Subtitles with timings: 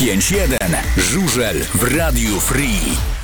[0.00, 0.76] 5-1.
[0.96, 3.19] Żużel w Radiu Free.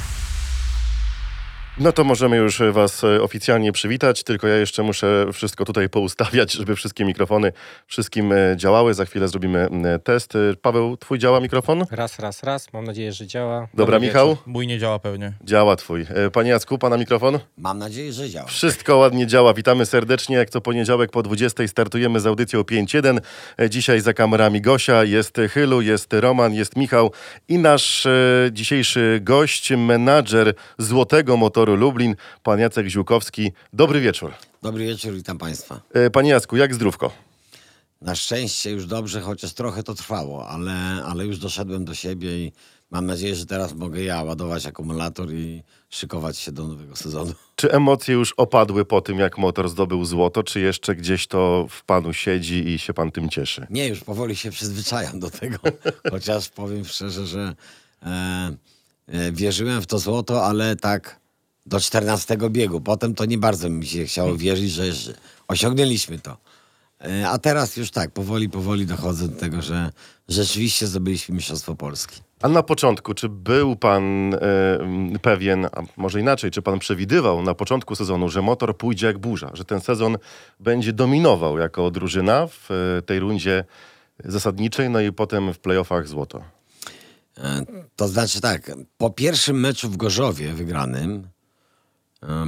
[1.79, 6.53] No to możemy już Was e, oficjalnie przywitać, tylko ja jeszcze muszę wszystko tutaj poustawiać,
[6.53, 7.53] żeby wszystkie mikrofony
[7.87, 8.95] wszystkim e, działały.
[8.95, 9.69] Za chwilę zrobimy
[10.05, 10.35] test.
[10.37, 11.85] E, Paweł, Twój działa mikrofon?
[11.91, 12.73] Raz, raz, raz.
[12.73, 13.69] Mam nadzieję, że działa.
[13.75, 14.29] Dobra, Dobry Michał?
[14.29, 14.43] wieczór.
[14.47, 15.33] Mój nie działa pewnie.
[15.45, 16.07] Działa Twój.
[16.33, 17.39] Panie Jacku, Pana mikrofon?
[17.59, 18.47] Mam nadzieję, że działa.
[18.47, 19.55] Wszystko ładnie działa.
[19.55, 20.37] Witamy serdecznie.
[20.37, 23.19] Jak co poniedziałek po 20 startujemy z audycją 5.1.
[23.61, 27.13] E, Dzisiaj za kamerami Gosia, jest Chylu, jest Roman, jest Michał
[27.49, 28.07] i nasz
[28.53, 33.53] dzisiejszy gość, menadżer Złotego Motoru Lublin, pan Jacek Ziłkowski.
[33.73, 34.33] Dobry wieczór.
[34.63, 35.81] Dobry wieczór, witam Państwa.
[35.95, 37.13] E, Panie Jacku, jak zdrówko?
[38.01, 40.73] Na szczęście już dobrze, chociaż trochę to trwało, ale,
[41.07, 42.53] ale już doszedłem do siebie i
[42.91, 47.33] mam nadzieję, że teraz mogę ja ładować akumulator i szykować się do nowego sezonu.
[47.57, 51.85] Czy emocje już opadły po tym, jak motor zdobył złoto, czy jeszcze gdzieś to w
[51.85, 53.67] panu siedzi i się pan tym cieszy?
[53.71, 55.59] Nie, już powoli się przyzwyczajam do tego,
[56.13, 57.55] chociaż powiem szczerze, że
[58.03, 58.57] e,
[59.09, 61.21] e, wierzyłem w to złoto, ale tak
[61.67, 62.81] do 14 biegu.
[62.81, 64.85] Potem to nie bardzo mi się chciało wierzyć, że
[65.49, 66.37] osiągnęliśmy to.
[67.01, 69.91] E, a teraz już tak, powoli, powoli dochodzę do tego, że
[70.29, 72.21] rzeczywiście zdobyliśmy Mistrzostwo Polski.
[72.43, 74.39] A na początku, czy był pan e,
[75.23, 79.51] pewien, a może inaczej, czy pan przewidywał na początku sezonu, że motor pójdzie jak burza,
[79.55, 80.17] że ten sezon
[80.61, 83.65] będzie dominował jako drużyna w e, tej rundzie
[84.25, 86.43] zasadniczej, no i potem w playoffach złoto?
[87.97, 91.29] To znaczy tak, po pierwszym meczu w Gorzowie wygranym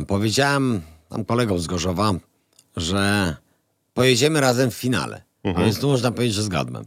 [0.07, 2.13] powiedziałem tam kolegom z Gorzowa,
[2.77, 3.37] że
[3.95, 5.23] pojedziemy razem w finale.
[5.57, 6.85] A więc tu można powiedzieć, że zgadłem.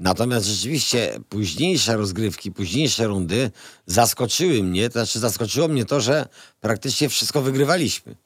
[0.00, 3.50] Natomiast rzeczywiście późniejsze rozgrywki, późniejsze rundy
[3.86, 6.28] zaskoczyły mnie, to znaczy zaskoczyło mnie to, że
[6.60, 8.16] praktycznie wszystko wygrywaliśmy.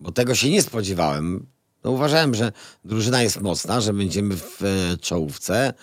[0.00, 1.46] Bo tego się nie spodziewałem.
[1.84, 2.52] No uważałem, że
[2.84, 5.74] drużyna jest mocna, że będziemy w e, czołówce,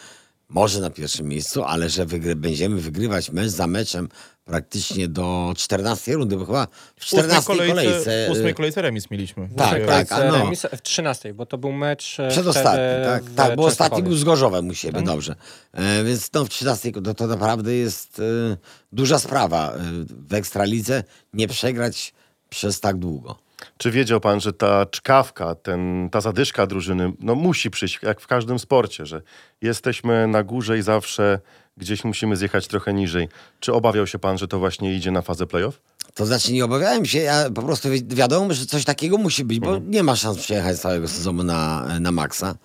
[0.50, 4.10] może na pierwszym miejscu, ale że wygry, będziemy wygrywać mecz za meczem
[4.48, 8.28] praktycznie do 14 rundy, bo chyba w 14 kolejce.
[8.28, 9.50] w ósmej e, kolejce remis mieliśmy.
[9.58, 10.12] Tak, tak.
[10.12, 10.38] a no.
[10.38, 14.24] Remis w 13, bo to był mecz e, Przedostatni, tak, tak, bo ostatni był z
[14.24, 15.36] Gorzowem u siebie, dobrze.
[15.74, 18.58] E, więc no w 13 to, to naprawdę jest e,
[18.92, 19.80] duża sprawa e,
[20.28, 22.14] w Ekstralidze nie przegrać
[22.50, 23.48] przez tak długo.
[23.78, 28.28] Czy wiedział pan, że ta czkawka, ten, ta zadyszka drużyny, no musi przyjść, jak w
[28.28, 29.22] każdym sporcie, że
[29.62, 31.40] jesteśmy na górze i zawsze
[31.78, 33.30] gdzieś musimy zjechać trochę niżej.
[33.60, 35.82] Czy obawiał się pan, że to właśnie idzie na fazę playoff?
[36.14, 39.60] To znaczy nie obawiałem się, ja po prostu wi- wiadomo, że coś takiego musi być,
[39.60, 42.56] bo nie ma szans przejechać całego sezonu na, na maksa.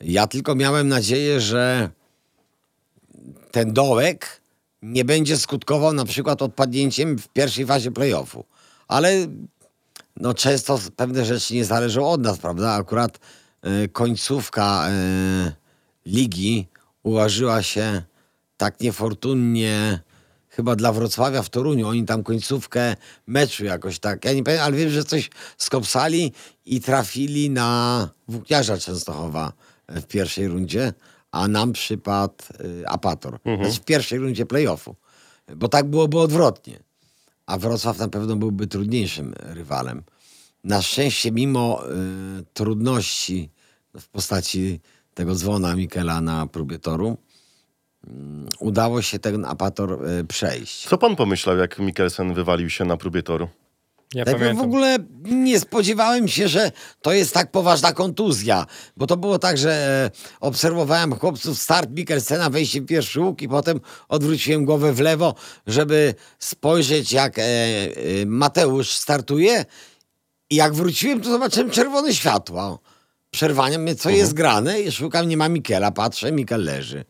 [0.00, 1.90] Ja tylko miałem nadzieję, że
[3.50, 4.40] ten dołek
[4.82, 8.44] nie będzie skutkował na przykład odpadnięciem w pierwszej fazie playoffu.
[8.88, 9.12] Ale
[10.16, 12.72] no często pewne rzeczy nie zależą od nas, prawda?
[12.72, 13.18] Akurat
[13.62, 15.52] e, końcówka e,
[16.06, 16.66] ligi
[17.02, 18.02] ułożyła się
[18.60, 20.00] tak niefortunnie
[20.48, 21.88] chyba dla Wrocławia w Toruniu.
[21.88, 26.32] Oni tam końcówkę meczu jakoś tak, ja nie pamiętam, ale wiem, że coś skopsali
[26.66, 29.52] i trafili na Włókniarza Częstochowa
[29.88, 30.92] w pierwszej rundzie,
[31.32, 33.38] a nam przypadł y, Apator.
[33.44, 34.96] Znaczy w pierwszej rundzie playoffu.
[35.56, 36.80] Bo tak byłoby odwrotnie
[37.46, 40.02] a Wrocław na pewno byłby trudniejszym rywalem.
[40.64, 43.50] Na szczęście, mimo y, trudności
[44.00, 44.80] w postaci
[45.14, 47.16] tego dzwona Mikela na próbie toru,
[48.58, 50.88] udało się ten apator y, przejść.
[50.88, 53.48] Co pan pomyślał, jak Mikkelsen wywalił się na próbie toru?
[54.14, 56.72] Ja Najpierw w ogóle nie spodziewałem się, że
[57.02, 58.66] to jest tak poważna kontuzja,
[58.96, 63.48] bo to było tak, że e, obserwowałem chłopców start Mikkelsena, wejście w pierwszy łuk i
[63.48, 65.34] potem odwróciłem głowę w lewo,
[65.66, 69.64] żeby spojrzeć jak e, e, Mateusz startuje
[70.50, 72.80] i jak wróciłem, to zobaczyłem czerwone światło.
[73.30, 77.04] Przerwania mnie, co jest grane i szukam, nie ma Mikela, patrzę, Mikel leży.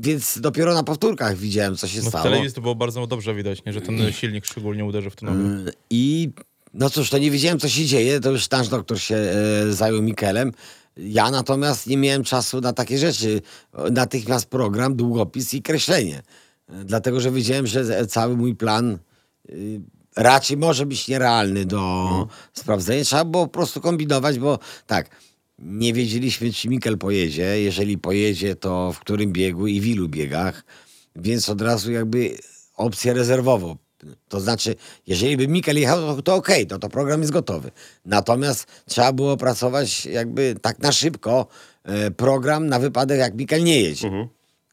[0.00, 2.24] Więc dopiero na powtórkach widziałem, co się No w stało.
[2.24, 3.72] telewizji to było bardzo dobrze widać, nie?
[3.72, 5.70] że ten silnik szczególnie uderzył w ten nowy.
[5.70, 6.30] Y, I
[6.74, 8.20] no cóż, to nie wiedziałem, co się dzieje.
[8.20, 10.52] To już nasz doktor się e, zajął Mikelem.
[10.96, 13.40] Ja natomiast nie miałem czasu na takie rzeczy.
[13.90, 16.22] Natychmiast program, długopis i kreślenie.
[16.68, 18.98] E, Dlatego, że wiedziałem, że z- cały mój plan
[19.50, 19.80] y,
[20.16, 22.08] raczej może być nierealny do
[22.52, 23.04] sprawdzenia.
[23.04, 25.10] Trzeba było po prostu kombinować, bo tak,
[25.62, 27.62] nie wiedzieliśmy, czy Mikel pojedzie.
[27.62, 30.64] Jeżeli pojedzie, to w którym biegu i w ilu biegach.
[31.16, 32.36] Więc od razu jakby
[32.76, 33.76] opcję rezerwową.
[34.28, 34.74] To znaczy,
[35.06, 37.70] jeżeli by Mikel jechał, to, to okej, to, to program jest gotowy.
[38.04, 41.46] Natomiast trzeba było opracować jakby tak na szybko
[41.84, 44.10] e, program na wypadek, jak Mikel nie jedzie.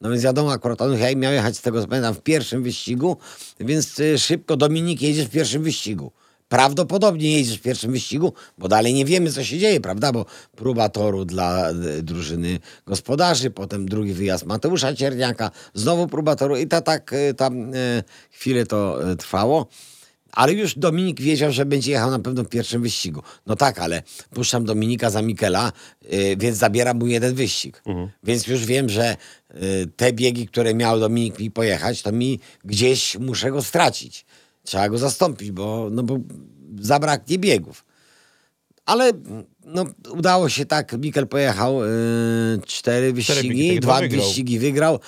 [0.00, 3.16] No więc wiadomo, akurat on ja- miał jechać z tego, co pamiętam, w pierwszym wyścigu,
[3.60, 6.12] więc e, szybko Dominik jedziesz w pierwszym wyścigu.
[6.50, 10.12] Prawdopodobnie jedziesz w pierwszym wyścigu, bo dalej nie wiemy, co się dzieje, prawda?
[10.12, 10.26] Bo
[10.56, 16.66] próba toru dla e, drużyny gospodarzy, potem drugi wyjazd Mateusza Cierniaka, znowu próba toru i
[16.66, 19.66] ta, tak e, tam e, chwilę to trwało.
[20.32, 23.22] Ale już Dominik wiedział, że będzie jechał na pewno w pierwszym wyścigu.
[23.46, 24.02] No tak, ale
[24.34, 25.72] puszczam Dominika za Mikela,
[26.12, 27.82] y, więc zabieram mu jeden wyścig.
[28.22, 29.16] Więc już wiem, że
[29.54, 34.24] y, te biegi, które miał Dominik mi pojechać, to mi gdzieś muszę go stracić.
[34.64, 36.18] Trzeba go zastąpić, bo, no bo
[36.80, 37.84] zabraknie biegów.
[38.86, 39.12] Ale
[39.64, 40.98] no, udało się tak.
[40.98, 41.88] Mikel pojechał y,
[42.66, 44.24] cztery wyścigi, dwa wygrał.
[44.24, 45.00] wyścigi wygrał.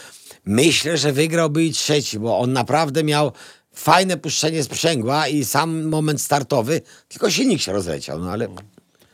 [0.44, 3.32] Myślę, że wygrałby i trzeci, bo on naprawdę miał
[3.72, 8.18] fajne puszczenie sprzęgła i sam moment startowy, tylko silnik się rozleciał.
[8.18, 8.48] No ale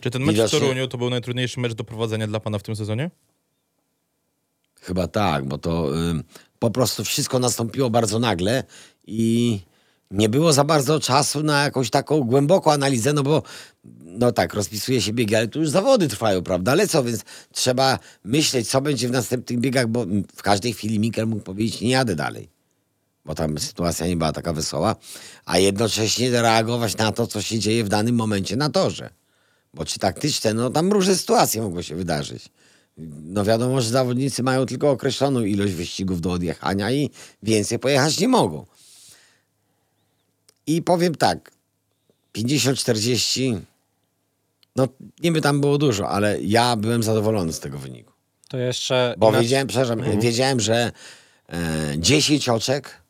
[0.00, 2.76] Czy ten mecz w Toruniu to był najtrudniejszy mecz do prowadzenia dla pana w tym
[2.76, 3.11] sezonie?
[4.81, 6.25] Chyba tak, bo to ym,
[6.58, 8.64] po prostu wszystko nastąpiło bardzo nagle
[9.06, 9.61] i
[10.11, 13.43] nie było za bardzo czasu na jakąś taką głęboką analizę, no bo
[14.05, 16.75] no tak, rozpisuje się biegi, ale tu już zawody trwają, prawda?
[16.75, 17.21] Lecą, więc
[17.53, 20.07] trzeba myśleć, co będzie w następnych biegach, bo
[20.37, 22.49] w każdej chwili Mikel mógł powiedzieć, nie jadę dalej.
[23.25, 24.97] Bo tam sytuacja nie była taka wesoła,
[25.45, 29.11] a jednocześnie reagować na to, co się dzieje w danym momencie na torze.
[29.75, 32.49] Bo czy taktyczne, no tam różne sytuacje mogły się wydarzyć.
[33.25, 37.11] No wiadomo, że zawodnicy mają tylko określoną ilość wyścigów do odjechania i
[37.43, 38.67] więcej pojechać nie mogą.
[40.69, 41.50] I powiem tak,
[42.37, 43.61] 50-40,
[44.76, 44.88] no
[45.23, 48.12] niby tam było dużo, ale ja byłem zadowolony z tego wyniku.
[48.49, 49.15] To jeszcze...
[49.19, 50.93] Bo inaczej- wiedziałem, przepraszam, wiedziałem, że
[51.49, 53.03] e, 10 oczek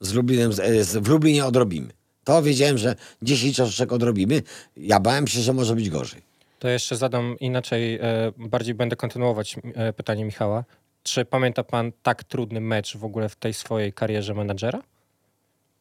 [0.00, 1.88] z Lublinem, z, e, z, w Lublinie odrobimy.
[2.24, 4.42] To wiedziałem, że 10 oczek odrobimy.
[4.76, 6.22] Ja bałem się, że może być gorzej.
[6.58, 10.64] To jeszcze zadam inaczej, e, bardziej będę kontynuować e, pytanie Michała.
[11.02, 14.82] Czy pamięta pan tak trudny mecz w ogóle w tej swojej karierze menadżera?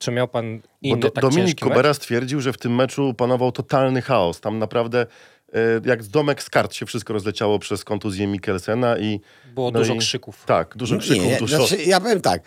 [0.03, 1.97] Czy miał pan Bo inny do, tak Dominik ciężki Kubera mecz?
[1.97, 4.41] stwierdził, że w tym meczu panował totalny chaos.
[4.41, 5.05] Tam naprawdę
[5.53, 9.19] e, jak z domek z kart się wszystko rozleciało przez kontuzję Mikkelsena i...
[9.55, 10.43] Było no dużo i- krzyków.
[10.45, 11.67] Tak, dużo krzyków, Nie, dużo...
[11.67, 12.41] znaczy, ja powiem tak.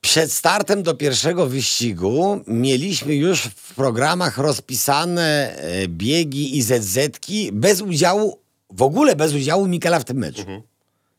[0.00, 7.80] Przed startem do pierwszego wyścigu mieliśmy już w programach rozpisane e, biegi i ZZ-ki bez
[7.80, 8.38] udziału,
[8.70, 10.44] w ogóle bez udziału Mikela w tym meczu.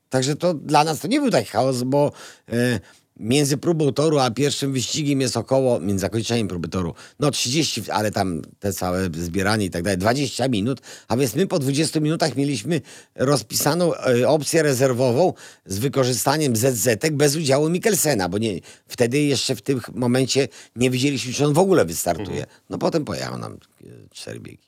[0.09, 2.11] Także to dla nas to nie był taki chaos, bo
[2.49, 2.79] e,
[3.19, 8.11] między próbą toru a pierwszym wyścigiem jest około, między zakończeniem próby toru, no 30, ale
[8.11, 12.35] tam te całe zbieranie i tak dalej, 20 minut, a więc my po 20 minutach
[12.35, 12.81] mieliśmy
[13.15, 15.33] rozpisaną e, opcję rezerwową
[15.65, 21.33] z wykorzystaniem ZZ-ek bez udziału Mikkelsena, bo nie, wtedy jeszcze w tym momencie nie wiedzieliśmy,
[21.33, 22.45] czy on w ogóle wystartuje.
[22.69, 24.67] No potem pojechał nam e, cztery biegi.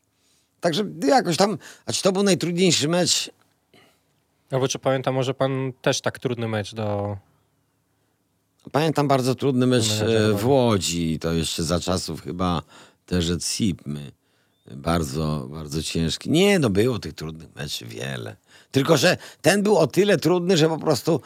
[0.59, 3.31] Także jakoś tam, a czy to był najtrudniejszy mecz?
[4.51, 7.17] Albo czy pamięta może pan też tak trudny mecz do...
[8.71, 12.61] Pamiętam bardzo trudny mecz e, w Łodzi, to jeszcze za czasów chyba
[13.05, 13.81] też od SIP.
[13.85, 14.11] My.
[14.75, 16.29] Bardzo, bardzo ciężki.
[16.29, 18.35] Nie, no było tych trudnych meczy wiele.
[18.71, 21.21] Tylko, że ten był o tyle trudny, że po prostu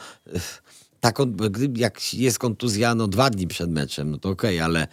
[1.04, 1.12] e,
[1.50, 4.88] gdy- jak jest kontuzja no dwa dni przed meczem, no to okej, ale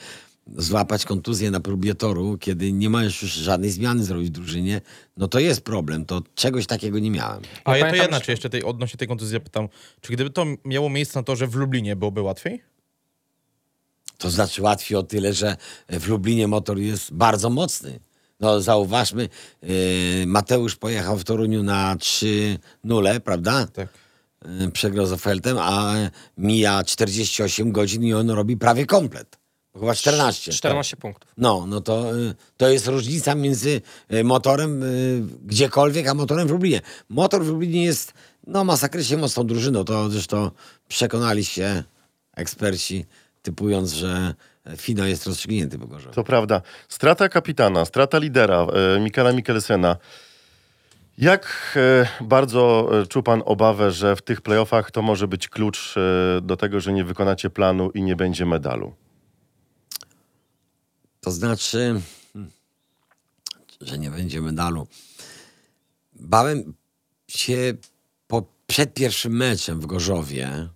[0.57, 4.81] złapać kontuzję na próbie toru, kiedy nie możesz już żadnej zmiany zrobić w drużynie,
[5.17, 6.05] no to jest problem.
[6.05, 7.43] To czegoś takiego nie miałem.
[7.65, 9.69] A ja to pamiętam, inaczej jeszcze tej, odnośnie tej kontuzji zapytam.
[10.01, 12.63] Czy gdyby to miało miejsce na to, że w Lublinie byłoby łatwiej?
[14.19, 15.57] To znaczy łatwiej o tyle, że
[15.89, 18.01] w Lublinie motor jest bardzo mocny.
[18.41, 19.29] No zauważmy,
[19.63, 19.71] yy,
[20.27, 23.67] Mateusz pojechał w Toruniu na 3-0, prawda?
[23.67, 23.89] Tak.
[24.61, 25.95] Yy, przegrał z Ofeltem, a
[26.39, 29.40] mija 48 godzin i on robi prawie komplet.
[29.74, 30.53] Chyba 14.
[30.53, 31.32] 14 punktów.
[31.36, 33.81] No, no to, y, to jest różnica między
[34.12, 36.81] y, motorem y, gdziekolwiek, a motorem w Lublinie.
[37.08, 38.12] Motor w Lublinie jest
[38.46, 39.84] no, masakrycznie mocną drużyną.
[39.84, 40.50] To zresztą
[40.89, 41.82] przekonali się
[42.36, 43.05] eksperci,
[43.43, 44.34] typując, że
[44.77, 46.15] finał jest rozstrzygnięty po Gorzowie.
[46.15, 46.62] To prawda.
[46.89, 49.96] Strata kapitana, strata lidera e, Mikela Mikkelsena.
[51.19, 55.94] Jak e, bardzo e, czuł pan obawę, że w tych playoffach to może być klucz
[56.43, 58.94] do tego, że nie wykonacie planu i nie będzie medalu?
[61.20, 62.00] To znaczy,
[62.32, 62.50] hmm,
[63.81, 64.86] że nie będzie medalu.
[66.12, 66.74] Bałem
[67.29, 67.74] się
[68.27, 70.69] po, przed pierwszym meczem w Gorzowie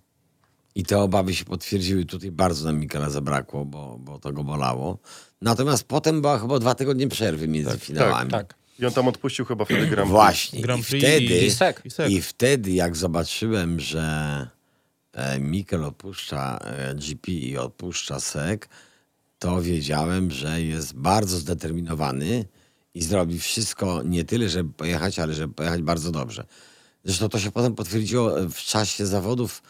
[0.75, 2.05] i te obawy się potwierdziły.
[2.05, 4.99] Tutaj bardzo nam Mikela zabrakło, bo, bo to go bolało.
[5.41, 8.31] Natomiast potem była chyba dwa tygodnie przerwy między finałami.
[8.31, 8.55] Tak.
[8.79, 10.11] I on tam odpuścił chyba wtedy Grand Prix.
[10.11, 10.61] Właśnie.
[10.61, 11.81] Grand I Prix wtedy, i- I sek.
[11.85, 12.11] I sek.
[12.11, 14.47] I wtedy, jak zobaczyłem, że
[15.13, 18.61] e, Mikel odpuszcza e, GP i odpuszcza SEC,
[19.39, 22.45] to wiedziałem, że jest bardzo zdeterminowany
[22.93, 26.45] i zrobi wszystko nie tyle, żeby pojechać, ale żeby pojechać bardzo dobrze.
[27.03, 29.63] Zresztą to się potem potwierdziło w czasie zawodów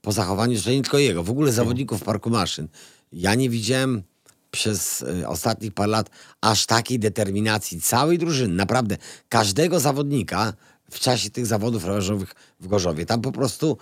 [0.00, 2.68] po zachowaniu, że nie tylko jego, w ogóle zawodników parku maszyn.
[3.12, 4.02] Ja nie widziałem
[4.50, 6.10] przez y, ostatnich parę lat
[6.40, 8.96] aż takiej determinacji całej drużyny, naprawdę
[9.28, 10.52] każdego zawodnika
[10.90, 13.06] w czasie tych zawodów rowerowych w Gorzowie.
[13.06, 13.78] Tam po prostu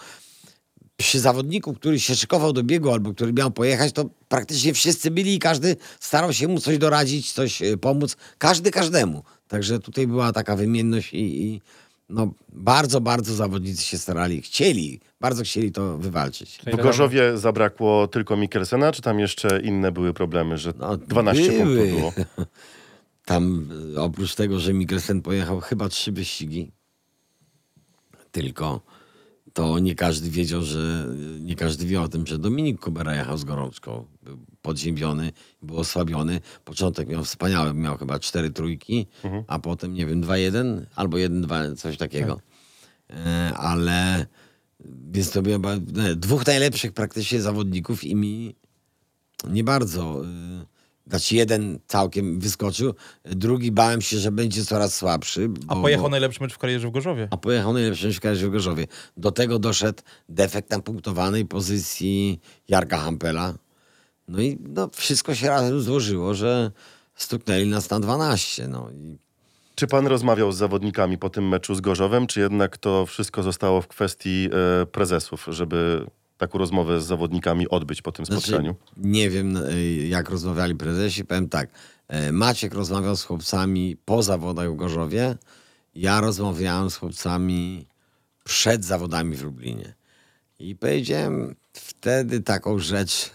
[1.00, 5.34] przy zawodniku, który się szykował do biegu albo który miał pojechać, to praktycznie wszyscy byli
[5.34, 8.16] i każdy starał się mu coś doradzić, coś y, pomóc.
[8.38, 9.22] Każdy każdemu.
[9.48, 11.60] Także tutaj była taka wymienność i, i
[12.08, 16.58] no, bardzo, bardzo zawodnicy się starali, chcieli, bardzo chcieli to wywalczyć.
[16.72, 21.58] W Gorzowie zabrakło tylko Mikkelsena, czy tam jeszcze inne były problemy, że No, 12 były.
[21.58, 22.12] punktów było?
[23.24, 26.70] Tam y, oprócz tego, że Mikkelsen pojechał chyba trzy wyścigi,
[28.32, 28.80] tylko
[29.60, 31.06] to nie każdy wiedział, że
[31.40, 34.06] nie każdy wie o tym, że Dominik Kubera jechał z gorączką.
[34.22, 36.40] Był podziębiony, był osłabiony.
[36.64, 39.06] Początek miał wspaniały, miał chyba cztery trójki,
[39.46, 42.40] a potem nie wiem, 2-1 albo 1-2, coś takiego.
[43.10, 44.26] E, ale
[45.12, 48.54] więc to była nie, dwóch najlepszych praktycznie zawodników i mi
[49.48, 50.24] nie bardzo.
[50.24, 50.79] y,
[51.10, 55.48] Znaczy jeden całkiem wyskoczył, drugi bałem się, że będzie coraz słabszy.
[55.68, 57.28] A bo- pojechał bo- najlepszy mecz w karierze w Gorzowie.
[57.30, 58.86] a pojechał najlepszy mecz w karierze w Gorzowie.
[59.16, 63.54] Do tego doszedł defekt na punktowanej pozycji Jarka Hampela.
[64.28, 66.70] No i no, wszystko się razem złożyło, że
[67.14, 68.68] stuknęli nas na 12.
[68.68, 68.90] No.
[68.94, 69.18] I
[69.74, 73.82] Czy pan rozmawiał z zawodnikami po tym meczu z Gorzowem, czy jednak to wszystko zostało
[73.82, 74.48] w kwestii
[74.82, 76.06] e, prezesów, żeby
[76.40, 78.74] taką rozmowę z zawodnikami odbyć po tym spotkaniu?
[78.84, 81.24] Znaczy, nie wiem, y, jak rozmawiali prezesi.
[81.24, 81.70] Powiem tak.
[82.08, 85.36] e, Maciek rozmawiał z chłopcami po zawodach w Gorzowie.
[85.94, 87.86] Ja rozmawiałem z chłopcami
[88.44, 89.94] przed zawodami w Lublinie.
[90.58, 93.30] I powiedziałem wtedy taką rzecz,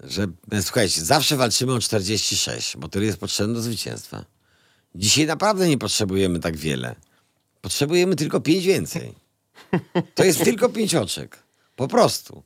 [0.00, 4.24] że e, słuchajcie, zawsze walczymy o 46, bo tyle jest potrzebne do zwycięstwa.
[4.94, 6.94] Dzisiaj naprawdę nie potrzebujemy tak wiele.
[7.60, 9.14] Potrzebujemy tylko pięć więcej.
[10.14, 11.43] To jest tylko pięć oczek.
[11.76, 12.42] Po prostu.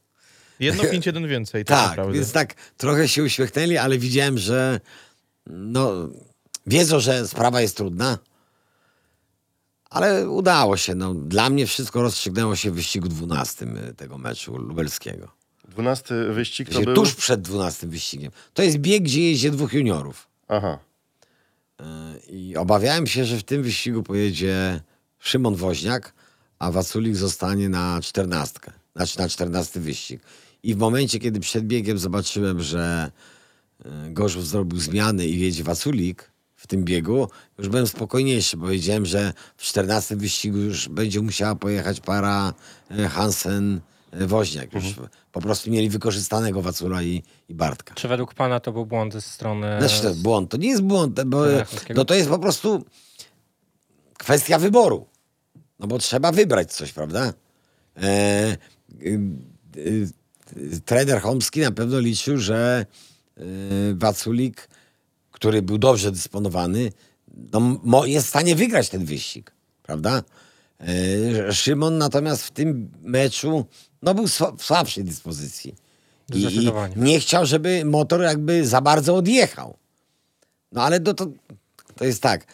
[0.61, 4.81] Jedno 5-1 więcej, tak, Tak, więc tak trochę się uśmiechnęli, ale widziałem, że
[5.47, 5.93] no,
[6.67, 8.19] wiedzą, że sprawa jest trudna,
[9.91, 10.95] ale udało się.
[10.95, 13.67] No, dla mnie wszystko rozstrzygnęło się w wyścigu 12
[13.97, 15.29] tego meczu lubelskiego.
[15.69, 16.95] 12 wyścig to Gdzie był...
[16.95, 18.33] Tuż przed 12 wyścigiem.
[18.55, 20.29] To jest bieg, gdzie jeździ dwóch juniorów.
[20.49, 20.79] Aha.
[22.29, 24.81] I obawiałem się, że w tym wyścigu pojedzie
[25.19, 26.15] Szymon Woźniak,
[26.59, 28.73] a Waculik zostanie na czternastkę.
[28.99, 30.21] Znaczy na czternasty wyścig.
[30.63, 33.11] I w momencie, kiedy przed biegiem zobaczyłem, że
[33.81, 37.29] y, Gorzów zrobił zmiany i jedzie Waculik w tym biegu,
[37.59, 42.53] już byłem spokojniejszy, bo wiedziałem, że w czternastym wyścigu już będzie musiała pojechać para
[42.91, 43.81] y, Hansen
[44.21, 44.75] y, Woźniak.
[44.75, 44.85] Już
[45.33, 47.95] po prostu mieli wykorzystanego Wacula i, i Bartka.
[47.95, 49.77] Czy według pana to był błąd ze strony...
[49.79, 50.51] Znaczy to jest błąd.
[50.51, 51.45] To nie jest błąd, bo
[51.95, 52.85] no to jest po prostu
[54.19, 55.07] kwestia wyboru.
[55.79, 57.33] No bo trzeba wybrać coś, prawda?
[58.03, 58.57] E,
[60.85, 62.87] trener Chomski na pewno liczył, że
[63.39, 63.43] y,
[63.95, 64.69] Waculik,
[65.31, 66.93] który był dobrze dysponowany,
[67.85, 69.53] no, jest w stanie wygrać ten wyścig,
[69.83, 70.23] prawda?
[70.81, 73.67] E, Szymon natomiast w tym meczu
[74.03, 74.27] no, był
[74.59, 75.75] w słabszej dyspozycji.
[76.35, 79.77] I, nie chciał, żeby motor jakby za bardzo odjechał.
[80.73, 81.27] No ale to, to,
[81.97, 82.47] to jest tak.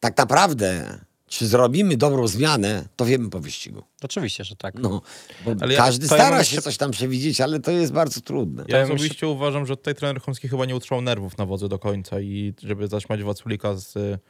[0.00, 3.82] Tak naprawdę, czy zrobimy dobrą zmianę, to wiemy po wyścigu.
[4.02, 4.74] Oczywiście, że tak.
[4.74, 5.02] No,
[5.44, 8.20] bo Ale ja- każdy ja stara jeszcze- się coś tam przewidzieć, ale to jest bardzo
[8.20, 8.64] trudne.
[8.68, 11.78] Ja Ja osobiście uważam, że tutaj trener Chomski chyba nie utrzymał nerwów na wodze do
[11.78, 14.20] końca i żeby zatrzymać Waculika z,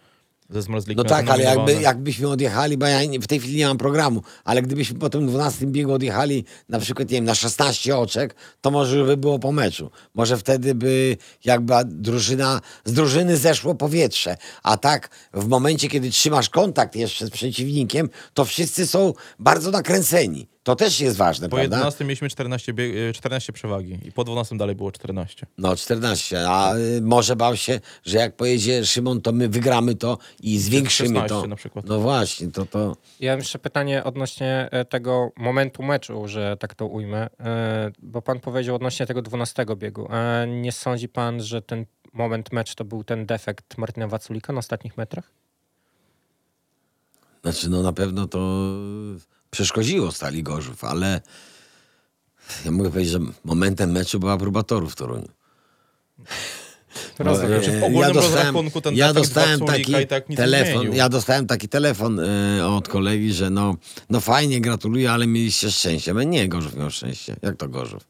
[0.50, 0.97] ze Zmarzlikiem.
[1.05, 4.23] No tak, ale jakby, jakbyśmy odjechali, bo ja nie- w tej chwili nie mam programu,
[4.45, 8.71] ale gdybyśmy po tym 12 biegu odjechali na przykład, nie wiem, na 16 oczek, to
[8.71, 9.91] może by było po meczu.
[10.15, 14.37] Może wtedy by jakby drużyna, z drużyny zeszło powietrze.
[14.62, 20.49] A tak w momencie, kiedy trzymasz kontakt jeszcze z przeciwnikiem, to wszyscy są bardzo nakręceni.
[20.66, 21.76] To też jest ważne, Po prawda?
[21.76, 25.46] 11 mieliśmy 14, bie- 14 przewagi i po 12 dalej było 14.
[25.58, 30.18] No 14, a y, może bał się, że jak pojedzie Szymon, to my wygramy to
[30.40, 31.46] i zwiększymy 16 to.
[31.46, 31.87] na przykład.
[31.87, 32.96] No właśnie, to to...
[33.20, 38.23] Ja mam jeszcze pytanie odnośnie e, tego momentu meczu, że tak to ujmę, e, bo
[38.23, 40.06] pan powiedział odnośnie tego 12 biegu.
[40.11, 44.58] A nie sądzi pan, że ten moment mecz to był ten defekt Martina Waculika na
[44.58, 45.30] ostatnich metrach?
[47.42, 48.38] Znaczy, no na pewno to
[49.50, 51.21] przeszkodziło Stali Gorzów, ale
[52.65, 55.29] ja mogę powiedzieć, że momentem meczu była próba toru w Toruniu.
[57.62, 62.21] Czy w E, ogólnym rozrachunku ten ja dostałem taki tak telefon, ja dostałem taki telefon
[62.21, 63.76] e, od kolegi, że no,
[64.11, 66.11] no fajnie, gratuluję, ale mieliście szczęście.
[66.11, 67.37] Ja mówię, nie, Gorzów miał szczęście.
[67.43, 68.03] Jak to Gorzów?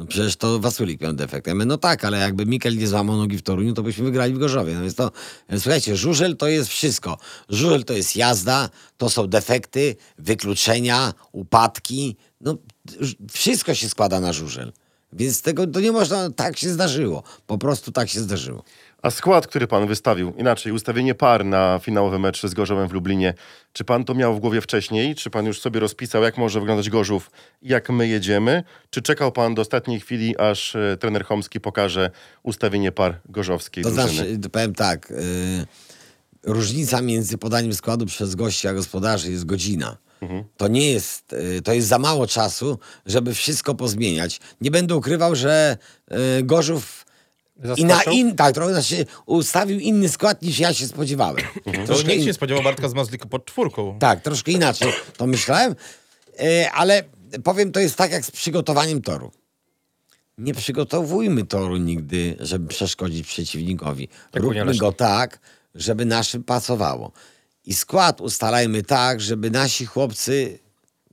[0.00, 1.46] No przecież to Wasulik miał defekt.
[1.46, 4.34] Ja mówię, no tak, ale jakby Mikel nie złamał nogi w Toruniu, to byśmy wygrali
[4.34, 4.74] w Gorzowie.
[4.74, 5.10] No więc to,
[5.58, 7.18] słuchajcie, żużel to jest wszystko.
[7.48, 12.16] Żużel to jest jazda, to są defekty, wykluczenia, upadki.
[12.40, 12.56] No,
[13.32, 14.72] wszystko się składa na żużel.
[15.12, 17.22] Więc tego to nie można, tak się zdarzyło.
[17.46, 18.64] Po prostu tak się zdarzyło.
[19.02, 23.34] A skład, który pan wystawił, inaczej, ustawienie par na finałowy mecz z Gorzowem w Lublinie,
[23.72, 25.14] czy pan to miał w głowie wcześniej?
[25.14, 27.30] Czy pan już sobie rozpisał, jak może wyglądać Gorzów,
[27.62, 28.62] jak my jedziemy?
[28.90, 32.10] Czy czekał pan do ostatniej chwili, aż e, trener Chomski pokaże
[32.42, 34.12] ustawienie par gorzowskiej To drużyny?
[34.14, 35.14] znaczy, powiem tak, y,
[36.42, 39.96] różnica między podaniem składu przez gości a gospodarzy jest godzina.
[40.56, 44.40] To nie jest, y, to jest za mało czasu, żeby wszystko pozmieniać.
[44.60, 45.76] Nie będę ukrywał, że
[46.38, 46.42] y,
[47.60, 48.18] Gorzów i na Zaskoczył?
[48.20, 51.44] in, tak, trochę znaczy, ustawił inny skład niż ja się spodziewałem.
[51.64, 53.98] To Troszkę nikt się in- nie spodziewał Bartka z Mazlika pod czwórką.
[53.98, 55.74] tak, troszkę inaczej to myślałem,
[56.42, 57.02] e, ale
[57.44, 59.32] powiem, to jest tak jak z przygotowaniem toru.
[60.38, 64.08] Nie przygotowujmy toru nigdy, żeby przeszkodzić przeciwnikowi.
[64.34, 65.38] Jak Róbmy go tak,
[65.74, 67.12] żeby naszym pasowało.
[67.66, 70.58] I skład ustalajmy tak, żeby nasi chłopcy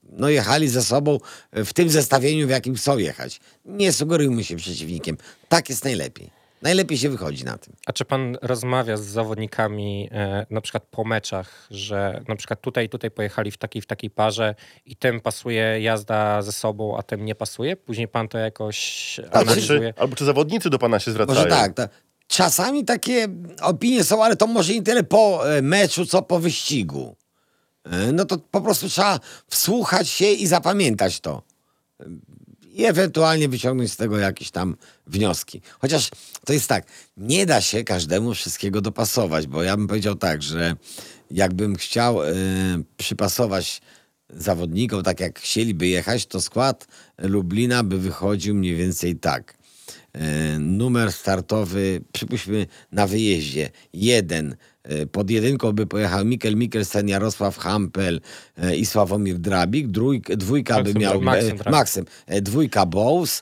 [0.04, 1.18] no, jechali ze sobą
[1.54, 3.39] w tym zestawieniu, w jakim chcą jechać.
[3.66, 5.18] Nie sugerujmy się przeciwnikiem.
[5.50, 6.37] Tak jest najlepiej.
[6.62, 7.74] Najlepiej się wychodzi na tym.
[7.86, 12.86] A czy pan rozmawia z zawodnikami e, na przykład po meczach, że na przykład tutaj
[12.86, 17.04] i tutaj pojechali w takiej w takiej parze i tym pasuje jazda ze sobą, a
[17.04, 17.76] tym nie pasuje?
[17.76, 19.94] Później pan to jakoś Albo analizuje?
[19.94, 21.38] czy, albo czy zawodnicy do pana się zwracają?
[21.40, 21.74] Może tak.
[21.74, 21.90] ta-
[22.28, 23.28] czasami takie
[23.62, 27.16] opinie są, ale to może nie tyle po e, meczu, co po wyścigu.
[27.86, 31.42] E, No to po prostu trzeba wsłuchać się i zapamiętać to.
[32.77, 34.75] I ewentualnie wyciągnąć z tego jakieś tam
[35.07, 35.62] wnioski.
[35.79, 36.10] Chociaż
[36.46, 36.86] to jest tak,
[37.17, 40.75] nie da się każdemu wszystkiego dopasować, bo ja bym powiedział tak, że
[41.31, 42.34] jakbym chciał e,
[42.98, 43.81] przypasować
[44.29, 49.57] zawodnikom tak, jak chcieliby jechać, to skład Lublina by wychodził mniej więcej tak.
[50.13, 54.55] E, numer startowy, przypuśćmy na wyjeździe, jeden.
[54.88, 58.22] E, Pod jedynką by pojechał Mikkel Mikkelsen, Jarosław Hampel
[58.58, 59.88] e, i Sławomir Drabik.
[59.88, 61.25] Drójk, dwójka by miał Drabik.
[61.27, 61.72] e.
[61.72, 62.06] Maksym.
[62.27, 63.41] E, Dwójka Bowes.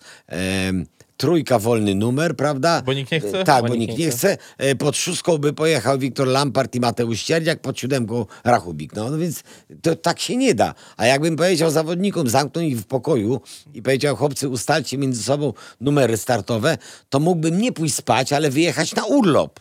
[1.18, 2.82] Trójka wolny numer, prawda?
[2.86, 3.40] Bo nikt nie chce?
[3.40, 4.38] E, Tak, bo, Bo nikt nie chce.
[4.58, 8.94] E, Pod szóstką by pojechał Wiktor Lampart i Mateusz Ścierniak, pod siódemką Rachubik.
[8.96, 9.44] No, no więc
[9.82, 10.74] to tak się nie da.
[10.98, 13.42] A jakbym powiedział zawodnikom, zamknął ich w pokoju
[13.74, 16.78] i powiedział, chłopcy, ustalcie między sobą numery startowe,
[17.10, 19.60] to mógłbym nie pójść spać, ale wyjechać na urlop.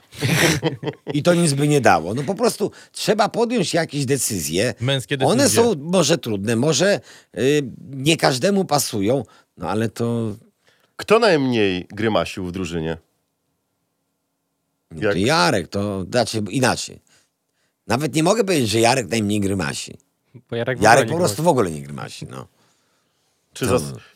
[1.14, 2.14] I to nic by nie dało.
[2.14, 4.74] No po prostu trzeba podjąć jakieś decyzje.
[4.80, 5.62] Męskie One decyzje.
[5.62, 7.00] są może trudne, może
[7.38, 9.24] y, nie każdemu pasują,
[9.58, 10.32] no ale to,
[10.96, 12.96] Kto najmniej grymasił w drużynie?
[14.90, 17.00] no Jak- to Jarek, to znaczy inaczej.
[17.86, 19.98] Nawet nie mogę powiedzieć, że Jarek najmniej grymasi.
[20.50, 22.26] Bo Jarek, Jarek po prostu w ogóle nie grymasi.
[22.26, 22.46] No.
[23.52, 23.66] Czy,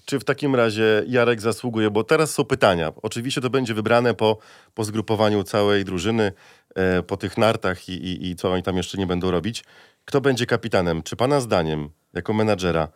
[0.04, 1.90] czy w takim razie Jarek zasługuje?
[1.90, 2.92] Bo teraz są pytania.
[3.02, 4.38] Oczywiście to będzie wybrane po,
[4.74, 6.32] po zgrupowaniu całej drużyny,
[6.74, 9.64] e, po tych nartach i, i, i co oni tam jeszcze nie będą robić.
[10.04, 11.02] Kto będzie kapitanem?
[11.02, 12.88] Czy pana zdaniem, jako menadżera,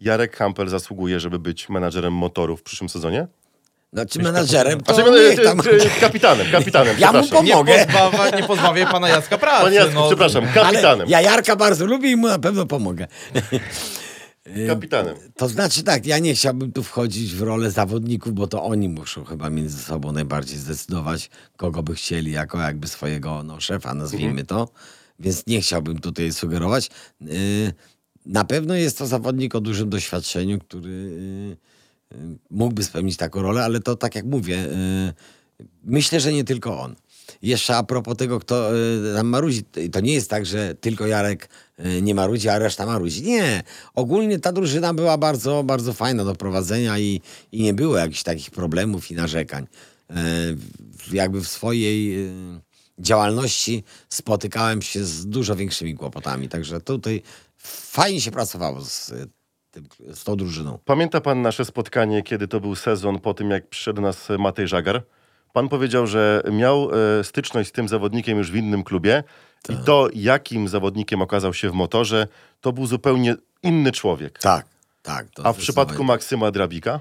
[0.00, 3.26] Jarek Hampel zasługuje, żeby być menadżerem motoru w przyszłym sezonie?
[3.92, 5.58] Znaczy menadżerem to Znaczy, niech tam...
[6.00, 7.20] kapitanem, kapitanem, Ja mu.
[7.20, 7.86] Nie, Pomogę.
[7.86, 9.64] pozbawa, nie pozbawię pana Jacka pracy.
[9.64, 10.06] Panie Jacku, no.
[10.08, 11.08] przepraszam, Ale kapitanem.
[11.08, 13.06] ja Jarka bardzo lubię i mu na pewno pomogę.
[14.68, 15.16] Kapitanem.
[15.36, 19.24] To znaczy tak, ja nie chciałbym tu wchodzić w rolę zawodników, bo to oni muszą
[19.24, 24.68] chyba między sobą najbardziej zdecydować, kogo by chcieli jako jakby swojego no, szefa, nazwijmy to.
[25.18, 26.90] Więc nie chciałbym tutaj sugerować.
[27.20, 27.72] Yy,
[28.26, 33.64] Na pewno jest to zawodnik o dużym doświadczeniu, który yy, yy, mógłby spełnić taką rolę,
[33.64, 36.96] ale to tak jak mówię, yy, myślę, że nie tylko on.
[37.42, 41.48] Jeszcze a propos tego, kto y, tam marudzi, to nie jest tak, że tylko Jarek
[41.78, 43.22] y, nie marudzi, a reszta marudzi.
[43.22, 43.62] Nie.
[43.94, 47.20] Ogólnie ta drużyna była bardzo, bardzo fajna do prowadzenia i,
[47.52, 49.66] i nie było jakichś takich problemów i narzekań.
[50.10, 50.14] Y,
[51.12, 52.60] Jakby w swojej y,
[52.98, 57.22] działalności spotykałem się z dużo większymi kłopotami, także tutaj
[57.68, 59.12] fajnie się pracowało z,
[59.70, 60.78] tym, z tą drużyną.
[60.84, 65.02] Pamięta pan nasze spotkanie, kiedy to był sezon po tym, jak przyszedł nas Matej Żagar?
[65.52, 69.24] Pan powiedział, że miał e, styczność z tym zawodnikiem już w innym klubie
[69.68, 72.26] i to, jakim zawodnikiem okazał się w motorze,
[72.60, 74.38] to był zupełnie inny człowiek.
[74.38, 74.66] Tak,
[75.02, 75.26] tak.
[75.44, 76.06] A w przypadku zdecydowanie.
[76.06, 77.00] Maksyma Drabika?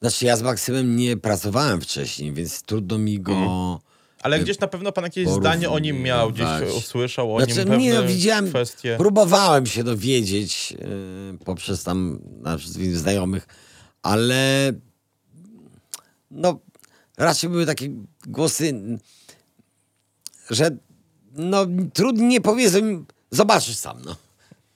[0.00, 3.80] Znaczy ja z Maksymem nie pracowałem wcześniej, więc trudno mi go...
[4.26, 6.46] Ale gdzieś na pewno pan jakieś zdanie o nim miał, gdzieś
[6.78, 8.94] usłyszał o Znaczy, nim nie, no, widziałem, kwestie.
[8.98, 13.46] próbowałem się dowiedzieć yy, poprzez tam naszych znajomych,
[14.02, 14.72] ale
[16.30, 16.60] no
[17.18, 17.90] raczej były takie
[18.26, 18.98] głosy,
[20.50, 20.70] że
[21.32, 24.16] no trudno nie powiedzą, zobaczysz sam, no.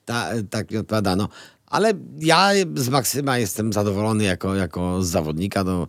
[0.05, 1.29] Ta, tak mi odpowiadano.
[1.67, 5.65] Ale ja z Maksyma jestem zadowolony jako, jako z zawodnika.
[5.65, 5.89] No,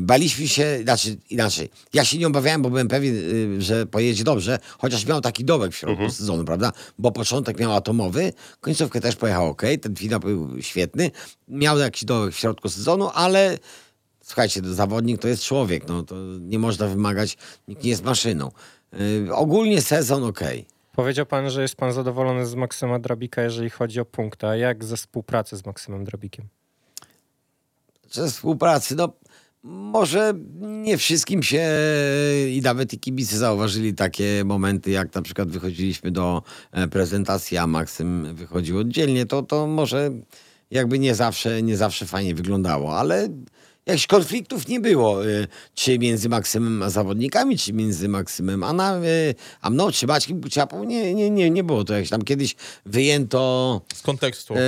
[0.00, 1.70] baliśmy się, znaczy inaczej.
[1.92, 5.72] Ja się nie obawiałem, bo byłem pewien, yy, że pojedzie dobrze, chociaż miał taki dołek
[5.72, 6.72] w środku sezonu, prawda?
[6.98, 11.10] Bo początek miał atomowy, końcówkę też pojechał ok, ten finał był świetny.
[11.48, 13.58] Miał jakiś dołek w środku sezonu, ale
[14.22, 17.36] słuchajcie, zawodnik to jest człowiek, no to nie można wymagać,
[17.68, 18.50] nikt nie jest maszyną.
[19.00, 20.66] Y, ogólnie sezon okej.
[20.92, 24.46] Powiedział pan, że jest pan zadowolony z Maksyma Drabika, jeżeli chodzi o punkty.
[24.46, 26.48] A jak ze współpracy z Maksymem Drabikiem?
[28.10, 29.12] Ze współpracy, no
[29.64, 31.68] może nie wszystkim się
[32.50, 37.66] i nawet i kibice zauważyli takie momenty, jak na przykład wychodziliśmy do e, prezentacji, a
[37.66, 40.10] Maksym wychodził oddzielnie, to, to może
[40.70, 43.28] jakby nie zawsze, nie zawsze fajnie wyglądało, ale
[43.86, 48.96] jakichś konfliktów nie było, y, czy między Maksymem a zawodnikami, czy między Maksymem a, na,
[48.96, 51.94] y, a mną, czy Maćkiem Buciapą, nie, nie, nie, nie było to.
[51.94, 54.54] Jak tam kiedyś wyjęto Z kontekstu.
[54.54, 54.58] y,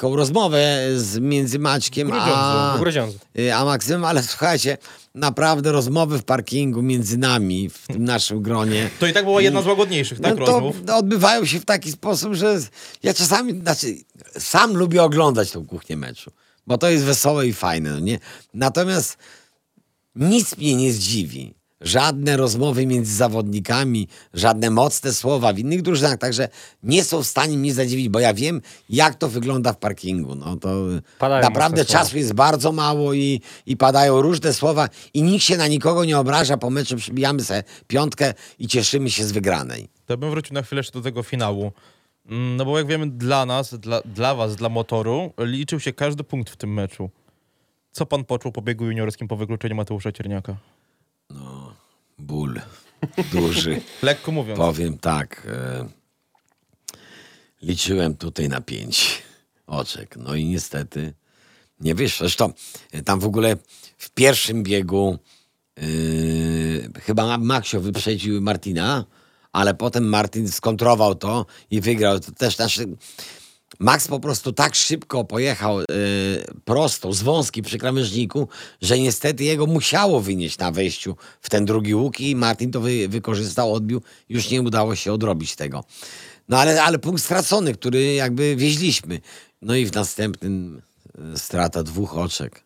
[0.00, 3.18] taką rozmowę z, między Maćkiem a, Grudziądzu.
[3.38, 4.78] y, a Maksymem, ale słuchajcie,
[5.14, 9.62] naprawdę rozmowy w parkingu między nami, w tym naszym gronie, To i tak była jedna
[9.62, 10.76] z łagodniejszych, tak, no to rozmów?
[10.94, 12.58] odbywają się w taki sposób, że
[13.02, 13.96] ja czasami, znaczy,
[14.38, 16.30] sam lubię oglądać tą kuchnię meczu,
[16.66, 18.18] bo to jest wesołe i fajne, no nie?
[18.54, 19.16] Natomiast
[20.14, 21.54] nic mnie nie zdziwi.
[21.80, 26.48] Żadne rozmowy między zawodnikami, żadne mocne słowa w innych drużynach, także
[26.82, 30.34] nie są w stanie mnie zadziwić, bo ja wiem, jak to wygląda w parkingu.
[30.34, 30.74] No to
[31.18, 35.66] Padają naprawdę czasu jest bardzo mało i, i padają różne słowa i nikt się na
[35.68, 36.56] nikogo nie obraża.
[36.56, 39.88] Po meczu przybijamy sobie piątkę i cieszymy się z wygranej.
[40.06, 41.72] To bym wrócił na chwilę jeszcze do tego finału.
[42.26, 46.24] Mm, No bo jak wiemy, dla nas, dla, dla was, dla motoru, liczył się każdy
[46.24, 47.10] punkt w tym meczu.
[47.92, 50.56] Co pan poczuł po biegu juniorskim po wykluczeniu Mateusza Cierniaka?
[52.20, 52.60] Ból
[53.32, 53.80] duży.
[54.02, 54.58] Lekko mówiąc.
[54.58, 55.46] Powiem tak.
[55.46, 55.88] E,
[57.62, 59.22] liczyłem tutaj na pięć
[59.66, 60.16] oczek.
[60.16, 61.12] No i niestety
[61.80, 62.24] nie wyszło.
[62.24, 62.52] Zresztą
[62.92, 63.56] e, tam w ogóle
[63.98, 65.18] w pierwszym biegu
[65.78, 65.82] e,
[67.00, 69.04] chyba Maksio wyprzedził Martina,
[69.52, 72.20] ale potem Martin skontrował to i wygrał.
[72.20, 72.80] To też nasz,
[73.78, 75.84] Max po prostu tak szybko pojechał e,
[76.64, 78.48] prosto z wąski przy krawężniku,
[78.82, 83.08] że niestety jego musiało wynieść na wejściu w ten drugi łuk i Martin to wy,
[83.08, 84.02] wykorzystał, odbił.
[84.28, 85.84] Już nie udało się odrobić tego.
[86.48, 89.20] No ale, ale punkt stracony, który jakby wieźliśmy.
[89.62, 90.82] No i w następnym
[91.34, 92.62] e, strata dwóch oczek.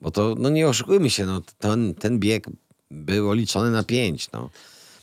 [0.00, 2.46] Bo to, no nie oszukujmy się, no, ten, ten bieg
[2.90, 4.32] był liczony na pięć.
[4.32, 4.50] No.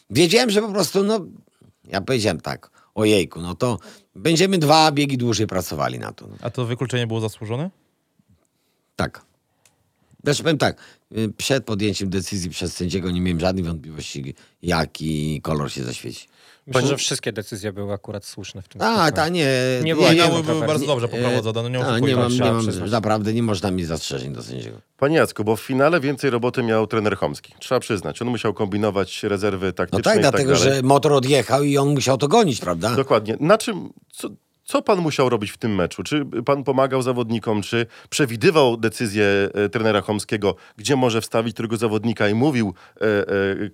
[0.09, 1.25] Wiedziałem, że po prostu, no,
[1.87, 3.79] ja powiedziałem tak, ojejku, no to
[4.15, 6.27] będziemy dwa biegi dłużej pracowali na to.
[6.41, 7.69] A to wykluczenie było zasłużone?
[8.95, 9.26] Tak.
[10.27, 10.77] Znaczy powiem tak,
[11.17, 16.27] y, przed podjęciem decyzji przez sędziego nie miałem żadnych wątpliwości, jaki kolor się zaświeci.
[16.67, 19.49] Myślę, Pani- że wszystkie decyzje były akurat słuszne w tym A, ta nie.
[19.83, 22.39] Nie była nie, były bardzo dobrze poprowadzone, no nie a, oszukujmy nie mam, nie
[22.79, 24.77] mam, naprawdę nie można mieć zastrzeżeń do sędziego.
[24.97, 27.53] Panie Jacku, bo w finale więcej roboty miał trener Chomski.
[27.59, 28.21] Trzeba przyznać.
[28.21, 30.73] On musiał kombinować rezerwy taktyczne No tak, i tak dlatego, dalej.
[30.75, 32.95] że motor odjechał i on musiał to gonić, prawda?
[32.95, 33.37] Dokładnie.
[33.39, 34.29] Na czym, co,
[34.67, 36.03] co pan musiał robić w tym meczu?
[36.03, 42.29] Czy pan pomagał zawodnikom, czy przewidywał decyzję e, trenera Chomskiego, gdzie może wstawić którego zawodnika
[42.29, 43.25] i mówił e, e,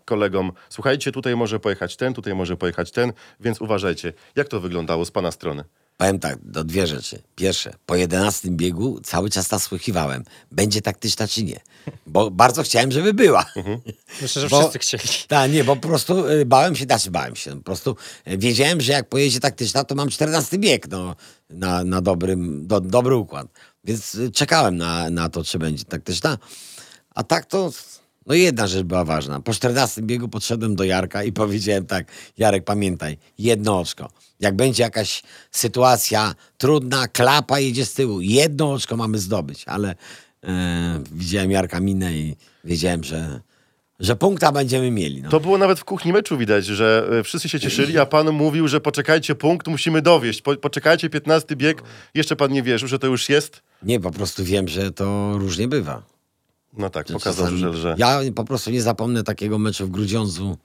[0.06, 4.13] kolegom, słuchajcie, tutaj może pojechać ten, tutaj może pojechać ten, więc uważajcie.
[4.36, 5.63] Jak to wyglądało z pana strony?
[5.97, 7.21] Powiem tak, do dwie rzeczy.
[7.36, 11.60] Pierwsze, po 11 biegu cały czas nasłuchiwałem, będzie taktyczna czy nie.
[12.08, 13.45] Bo bardzo chciałem, żeby była.
[14.21, 15.03] Myślę, że Bo- wszyscy chcieli.
[15.27, 17.56] Tak, nie, bo po prostu y, bałem się, znaczy bałem się.
[17.58, 17.95] Po prostu
[18.27, 21.15] y, wiedziałem, że jak pojedzie taktyczna, to mam 14 bieg no,
[21.49, 23.47] na, na dobrym, do, dobry układ.
[23.84, 26.38] Więc y, czekałem na, na to, czy będzie taktyczna.
[27.15, 27.71] A tak to,
[28.26, 29.40] no jedna rzecz była ważna.
[29.40, 32.08] Po 14 biegu podszedłem do Jarka i powiedziałem tak,
[32.38, 34.10] Jarek pamiętaj, jedno oczko.
[34.40, 38.22] Jak będzie jakaś sytuacja trudna, klapa jedzie z tyłu.
[38.22, 39.96] Jedno oczko mamy zdobyć, ale
[40.44, 43.42] e, widziałem Jarka minę i wiedziałem, że,
[44.00, 45.22] że punkta będziemy mieli.
[45.22, 45.30] No.
[45.30, 48.68] To było nawet w kuchni meczu widać, że e, wszyscy się cieszyli, a pan mówił,
[48.68, 50.42] że poczekajcie, punkt musimy dowieść.
[50.42, 51.84] Po, poczekajcie, 15 bieg.
[52.14, 53.62] Jeszcze pan nie wierzył, że to już jest?
[53.84, 56.12] Nie, po prostu wiem, że to różnie bywa.
[56.78, 57.96] No tak, pokazał że...
[57.98, 60.58] Ja po prostu nie zapomnę takiego meczu w Grudziądzu,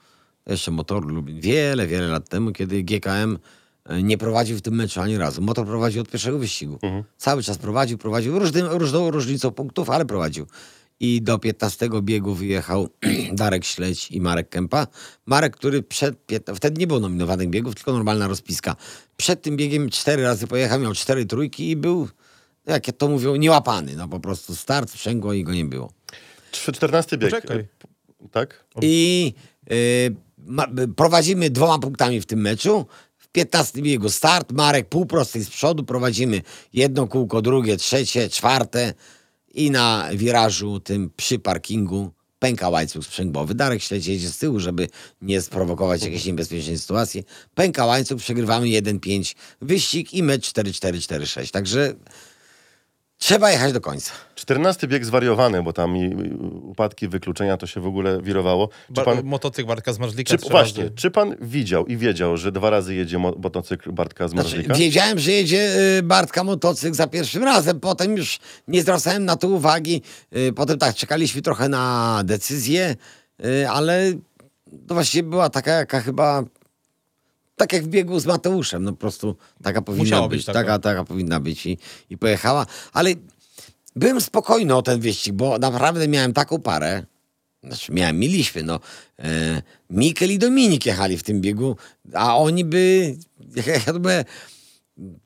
[0.47, 3.39] jeszcze Motor Lublin, wiele, wiele lat temu, kiedy GKM
[3.85, 5.43] e, nie prowadził w tym meczu ani razu.
[5.43, 6.79] Motor prowadził od pierwszego wyścigu.
[6.83, 7.05] Mhm.
[7.17, 10.47] Cały czas prowadził, prowadził różnym, różną różnicą punktów, ale prowadził.
[11.01, 12.89] I do 15 biegu wyjechał
[13.33, 14.87] Darek Śledź i Marek Kępa.
[15.27, 16.17] Marek, który przed,
[16.55, 18.77] wtedy nie było nominowanych biegów, tylko normalna rozpiska.
[19.17, 22.09] Przed tym biegiem cztery razy pojechał, miał cztery trójki i był,
[22.69, 23.97] jak to mówią, niełapany.
[23.97, 25.93] No po prostu start, sprzęgło i go nie było.
[26.51, 27.31] 14 bieg.
[27.31, 27.59] Poczekaj.
[27.59, 28.65] E, Tak?
[28.83, 29.35] I
[29.73, 32.87] y, ma, y, prowadzimy dwoma punktami w tym meczu.
[33.19, 38.95] W 15 biegu start, Marek półprosty z przodu, prowadzimy jedno kółko, drugie, trzecie, czwarte
[39.55, 43.55] i na wirażu tym przy parkingu pęka łańcuch sprzęgłowy.
[43.55, 44.89] Darek śledzi jedzie z tyłu, żeby
[45.23, 47.25] nie sprowokować jakiejś niebezpiecznej sytuacji.
[47.55, 51.51] Pęka łańcuch, przegrywamy 1-5 wyścig i mecz 4-4-4-6.
[51.51, 51.95] Także
[53.19, 54.13] Trzeba jechać do końca.
[54.35, 56.15] 14 bieg zwariowany, bo tam i
[56.63, 58.69] upadki, wykluczenia to się w ogóle wirowało.
[58.95, 60.95] Czy pan, Motocykl Bartka z Marzlika czy, właśnie, razy.
[60.97, 64.75] czy pan widział i wiedział, że dwa razy jedzie mo- motocykl Bartka z Znaczy, Marzlika?
[64.75, 69.49] wiedziałem, że jedzie y, Bartka motocykl za pierwszym razem, potem już nie zwracałem na to
[69.49, 70.03] uwagi.
[70.37, 72.97] Y, Potem tak, czekaliśmy trochę na decyzję,
[73.45, 74.13] y, ale
[74.87, 76.43] to właściwie była taka, jaka chyba.
[77.59, 80.39] Tak jak w biegu z Mateuszem, no po prostu taka powinna Musiało być.
[80.39, 80.59] być taka.
[80.59, 81.79] taka, taka powinna być i,
[82.11, 82.67] i pojechała.
[82.93, 83.11] Ale
[83.97, 87.03] byłem spokojny o ten wyścig, bo naprawdę miałem taką parę.
[87.63, 88.81] Znaczy miałem, mieliśmy, no.
[89.19, 91.77] E, Mikel i Dominik jechali w tym biegu,
[92.15, 93.17] a oni by,
[93.87, 94.25] ja to by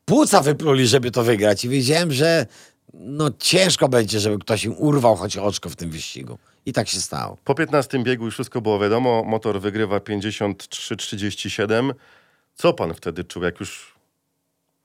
[0.05, 2.47] płuca wypluli, żeby to wygrać i wiedziałem, że
[2.95, 6.39] no ciężko będzie, żeby ktoś im urwał choć oczko w tym wyścigu.
[6.67, 7.37] I tak się stało.
[7.45, 9.25] Po 15 biegu już wszystko było wiadomo.
[9.25, 11.93] Motor wygrywa 53-37.
[12.55, 13.93] Co pan wtedy czuł, jak już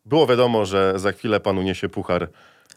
[0.05, 2.23] było wiadomo, że za chwilę panu niesie puchar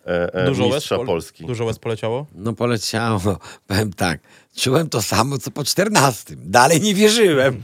[0.06, 1.46] e, e, Dużo mistrza pol- Polski?
[1.46, 2.26] dużo łez poleciało?
[2.34, 4.20] No poleciało, powiem tak,
[4.56, 6.36] czułem to samo, co po 14.
[6.36, 7.62] Dalej nie wierzyłem.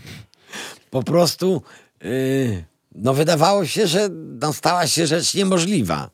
[0.90, 1.62] Po prostu,
[2.02, 4.08] yy, no wydawało się, że
[4.40, 6.10] no, stała się rzecz niemożliwa.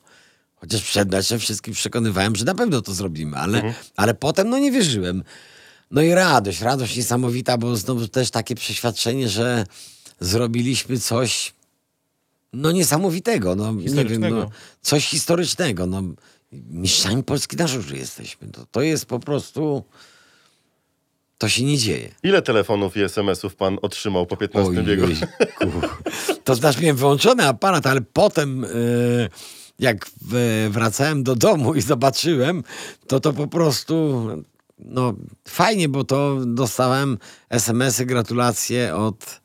[0.57, 4.73] Chociaż przed meczem wszystkich przekonywałem, że na pewno to zrobimy, ale, ale potem no nie
[4.73, 5.23] wierzyłem.
[5.91, 9.65] No i radość, radość niesamowita, bo znowu też takie przeświadczenie, że
[10.23, 11.53] zrobiliśmy coś
[12.53, 14.51] no niesamowitego, no nie wiem, no,
[14.83, 15.87] coś historycznego.
[15.87, 16.03] No,
[16.71, 18.49] mistrzami Polski na żużlu jesteśmy.
[18.49, 19.85] To, to jest po prostu,
[21.39, 22.15] to się nie dzieje.
[22.23, 25.05] Ile telefonów i SMS-ów pan otrzymał po 15 biegu?
[25.05, 25.27] Ojejku.
[26.45, 29.29] To znaczy miałem wyłączony aparat, ale potem yy,
[29.79, 32.65] jak w, wracałem do domu i zobaczyłem,
[33.07, 34.27] to to po prostu
[34.79, 35.15] no
[35.49, 37.19] fajnie, bo to dostałem
[37.51, 39.41] SMS-y, gratulacje od,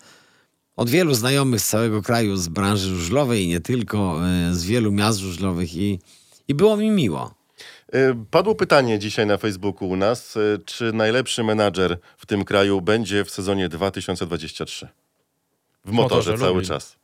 [0.78, 4.92] od wielu znajomych z całego kraju, z branży żużlowej i nie tylko, yy, z wielu
[4.92, 6.00] miast żużlowych i,
[6.48, 7.38] i było mi miło.
[7.94, 12.82] E, Padło pytanie dzisiaj na Facebooku u nas, e, czy najlepszy menadżer w tym kraju
[12.82, 14.88] będzie w sezonie 2023?
[15.86, 16.68] W motorze motorze, cały lubi.
[16.68, 16.96] czas.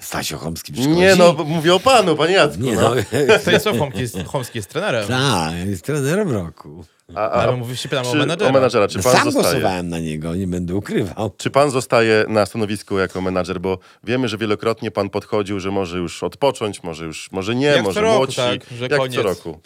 [0.00, 0.96] Stasio Chomski przychodzi.
[0.96, 2.62] Nie no, mówię o panu, panie Jacku.
[2.62, 2.94] Nie no.
[3.28, 3.38] no.
[3.38, 5.08] Stanisław Chomski jest, Chomski jest trenerem.
[5.08, 6.84] Tak, jest trenerem roku.
[7.14, 8.50] A, a, Ale mówisz, się pytam o czy, menadżera.
[8.50, 9.32] o menadżera, czy pan Sam zostaje?
[9.54, 11.30] głosowałem na niego, nie będę ukrywał.
[11.36, 13.60] Czy pan zostaje na stanowisku jako menadżer?
[13.60, 17.82] Bo wiemy, że wielokrotnie pan podchodził, że może już odpocząć, może już, może nie, Jak
[17.82, 18.36] może co roku, młodsi.
[18.36, 19.14] tak, jak koniec.
[19.14, 19.60] co roku.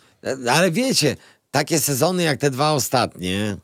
[0.51, 1.17] Ale wiecie,
[1.51, 3.57] takie sezony jak te dwa ostatnie,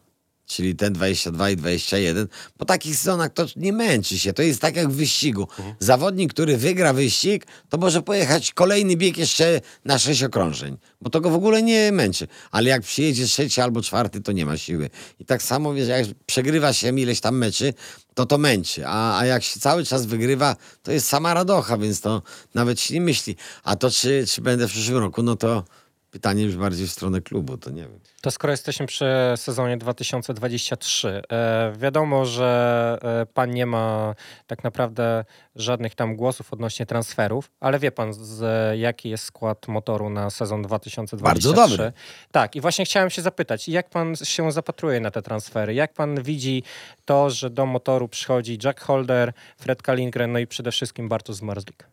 [0.49, 4.33] czyli ten 22 i 21, po takich sezonach to nie męczy się.
[4.33, 5.49] To jest tak jak w wyścigu.
[5.81, 11.21] Zawodnik, który wygra wyścig, to może pojechać kolejny bieg jeszcze na sześć okrążeń, bo to
[11.21, 12.29] go w ogóle nie męczy.
[12.51, 14.91] Ale jak przyjedzie trzeci albo czwarty, to nie ma siły.
[15.21, 17.75] I tak samo, wiesz, jak przegrywa się ileś tam meczy,
[18.15, 18.87] to to męczy.
[18.87, 22.23] A, a jak się cały czas wygrywa, to jest sama radocha, więc to
[22.55, 23.37] nawet się nie myśli.
[23.65, 25.65] A to czy, czy będę w przyszłym roku, no to
[26.11, 28.01] pytanie już bardziej w stronę klubu, to nie wiem.
[28.21, 34.15] To skoro jesteśmy przy sezonie 2023, e, wiadomo, że e, pan nie ma
[34.47, 35.25] tak naprawdę
[35.57, 40.63] żadnych tam głosów odnośnie transferów, ale wie pan, z, jaki jest skład motoru na sezon
[40.63, 41.25] 2023?
[41.25, 41.93] Bardzo dobry.
[42.33, 45.75] Tak, i właśnie chciałem się zapytać, jak pan się zapatruje na te transfery?
[45.75, 46.63] Jak pan widzi
[47.05, 51.87] to, że do motoru przychodzi Jack Holder, Fred Kalingren, no i przede wszystkim Bartosz Zmarzlik?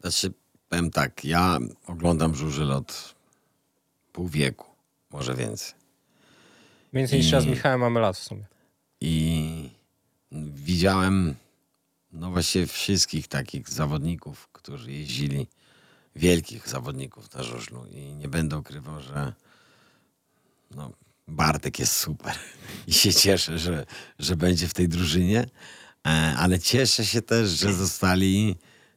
[0.00, 0.32] Znaczy,
[0.72, 3.14] powiem tak, ja oglądam żużel od
[4.12, 4.66] pół wieku,
[5.10, 5.74] może więcej.
[6.92, 8.44] Więcej niż ja z Michałem mamy lat w sumie.
[9.00, 9.70] I
[10.52, 11.34] widziałem
[12.12, 15.46] no właśnie wszystkich takich zawodników, którzy jeździli,
[16.16, 19.32] wielkich zawodników na żużlu i nie będę ukrywał, że
[20.70, 20.92] no,
[21.28, 22.34] Bartek jest super
[22.86, 23.86] i się cieszę, że,
[24.18, 25.46] że będzie w tej drużynie,
[26.06, 28.56] e, ale cieszę się też, że zostali,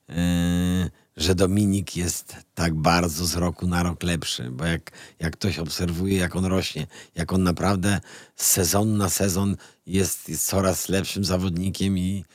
[0.10, 5.60] e, że Dominik jest tak bardzo z roku na rok lepszy, bo jak, jak ktoś
[5.60, 8.02] obserwuje, jak on rośnie, jak on naprawdę
[8.36, 12.26] z sezonu na sezon jest, jest coraz lepszym zawodnikiem i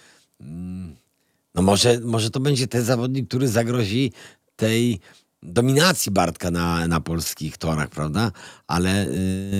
[0.40, 0.96] mm,
[1.54, 4.12] no może, może to będzie ten zawodnik, który zagrozi
[4.56, 5.00] tej
[5.42, 8.32] dominacji Bartka na, na polskich torach, prawda?
[8.66, 9.06] Ale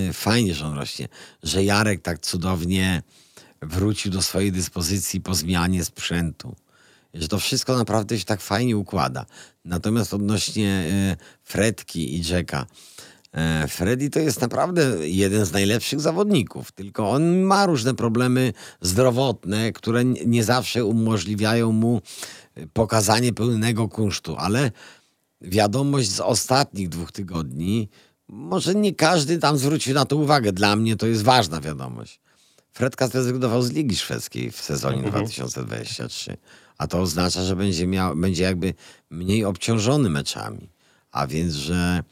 [0.05, 1.07] yy, fajnie, że on rośnie.
[1.43, 3.03] Że Jarek tak cudownie
[3.61, 6.55] wrócił do swojej dyspozycji po zmianie sprzętu.
[7.13, 9.25] Że to wszystko naprawdę się tak fajnie układa.
[9.65, 12.65] Natomiast odnośnie yy, Fredki i Jacka,
[13.33, 19.71] E, Freddy to jest naprawdę jeden z najlepszych zawodników, tylko on ma różne problemy zdrowotne,
[19.71, 22.01] które nie zawsze umożliwiają mu
[22.55, 24.71] e, pokazanie pełnego kunsztu, ale
[25.41, 27.89] wiadomość z ostatnich dwóch tygodni,
[28.27, 32.19] może nie każdy tam zwrócił na to uwagę, dla mnie to jest ważna wiadomość.
[32.73, 36.37] Fredka zrezygnował z Ligi Szwedzkiej w sezonie 2023,
[36.81, 38.73] a to oznacza, że będzie, miał, będzie jakby
[39.09, 40.69] mniej obciążony meczami.
[41.11, 42.03] A więc, że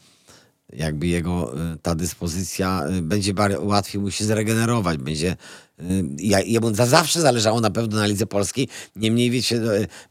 [0.73, 5.35] jakby jego y, ta dyspozycja y, będzie łatwiej mu się zregenerować, będzie
[5.79, 5.83] y,
[6.17, 8.67] ja, jemu za zawsze zależało na pewno na lidze polskiej.
[8.95, 9.61] Niemniej wiecie,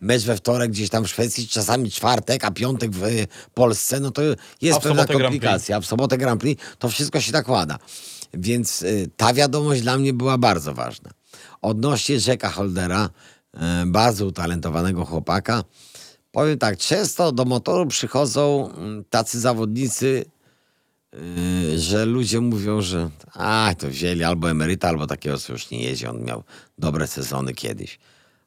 [0.01, 4.23] mecz we wtorek gdzieś tam w Szwecji, czasami czwartek, a piątek w Polsce, no to
[4.63, 5.77] jest pewna komplikacja.
[5.77, 7.79] A w sobotę Grand Prix to wszystko się nakłada.
[8.35, 8.85] Więc
[9.17, 11.11] ta wiadomość dla mnie była bardzo ważna.
[11.63, 13.11] Odnośnie Jacka Holdera,
[13.87, 15.65] bardzo utalentowanego chłopaka,
[16.33, 20.25] powiem tak, często do motoru przychodzą mm, tacy zawodnicy,
[21.15, 25.83] y, że ludzie mówią, że a, to wzięli albo emeryta, albo takiego, co już nie
[25.83, 26.45] jedzie, on miał
[26.79, 27.99] dobre sezony kiedyś.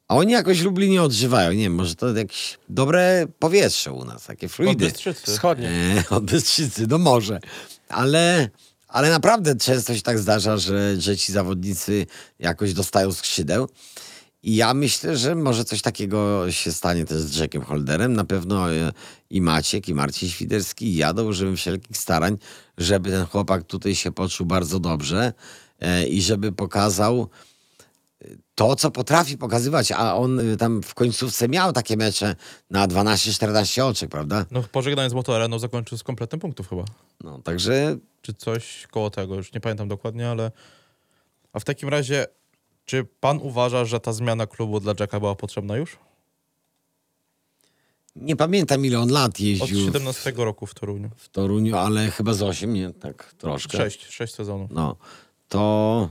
[0.08, 1.52] A oni jakoś w Lublinie odżywają.
[1.52, 4.84] Nie wiem, może to jakieś dobre powietrze u nas, takie Od fluidy.
[4.86, 5.32] Bystrzycy.
[5.32, 5.68] Wschodnie.
[5.68, 7.40] E, od Bystrzycy, no może.
[7.88, 8.48] Ale,
[8.88, 12.06] ale naprawdę często się tak zdarza, że, że ci zawodnicy
[12.38, 13.68] jakoś dostają skrzydeł.
[14.42, 18.12] I ja myślę, że może coś takiego się stanie też z Jackiem Holderem.
[18.12, 18.92] Na pewno e,
[19.30, 22.38] i Maciek, i Marcin Świderski jadą, użyłem wszelkich starań,
[22.78, 25.32] żeby ten chłopak tutaj się poczuł bardzo dobrze
[25.80, 27.28] e, i żeby pokazał
[28.54, 29.92] to, co potrafi pokazywać.
[29.92, 32.36] A on e, tam w końcówce miał takie mecze
[32.70, 34.46] na 12-14 oczek, prawda?
[34.50, 36.84] No pożegnanie z motorem, no zakończył z kompletem punktów chyba.
[37.24, 40.50] No, także Czy coś koło tego, już nie pamiętam dokładnie, ale...
[41.52, 42.26] A w takim razie,
[42.84, 45.98] czy pan uważa, że ta zmiana klubu dla Jacka była potrzebna już?
[48.16, 51.10] nie pamiętam ile on lat Od jeździł w, 17 roku w Toruniu.
[51.16, 52.90] w Toruniu, ale chyba z 8, nie?
[52.92, 53.78] Tak troszkę.
[53.78, 54.70] Sześć, sześć sezonów.
[54.70, 54.96] No,
[55.48, 56.10] to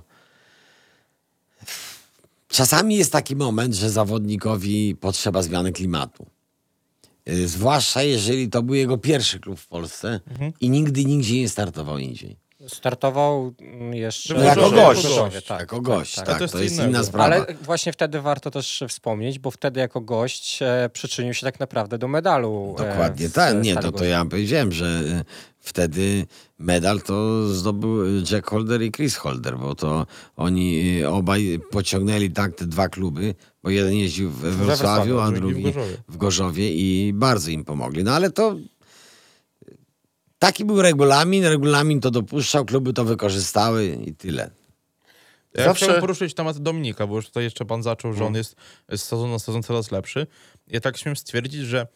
[2.47, 6.25] czasami jest taki moment, że zawodnikowi potrzeba zmiany klimatu.
[7.29, 10.53] Y, Zwłaszcza jeżeli to był jego pierwszy klub w Polsce Mhm.
[10.61, 12.37] i nigdy nigdzie nie startował indziej.
[12.67, 14.33] Startował mm, jeszcze...
[14.33, 15.03] No, jako w gość.
[15.03, 15.59] Gorzowie, tak.
[15.59, 16.97] jako gość, tak, Ale to to jest jest, co innego.
[16.97, 17.25] inna sprawa.
[17.25, 21.97] Ale właśnie wtedy warto też wspomnieć, bo wtedy jako gość e, przyczynił się tak naprawdę
[21.97, 22.75] do medalu.
[22.79, 23.63] e, Dokładnie, tak.
[23.63, 25.23] Nie, to, to ja powiedziałem, że y,
[25.59, 26.25] wtedy
[26.59, 32.65] medal to zdobył Jack Holder i Chris Holder, bo to oni obaj pociągnęli tak te
[32.65, 35.73] dwa kluby, bo jeden jeździł w Wrocławiu, a drugi
[36.09, 38.03] w Gorzowie i bardzo im pomogli.
[38.03, 38.55] No ale to
[40.41, 44.51] taki był regulamin, regulamin to dopuszczał, kluby to wykorzystały i tyle.
[45.53, 48.55] Ja Zawsze- chciałem poruszyć temat Dominika, bo już tutaj jeszcze pan zaczął, że on jest
[48.89, 50.27] z sezonu na sezon coraz lepszy.
[50.67, 51.87] Ja tak śmiem stwierdzić, że,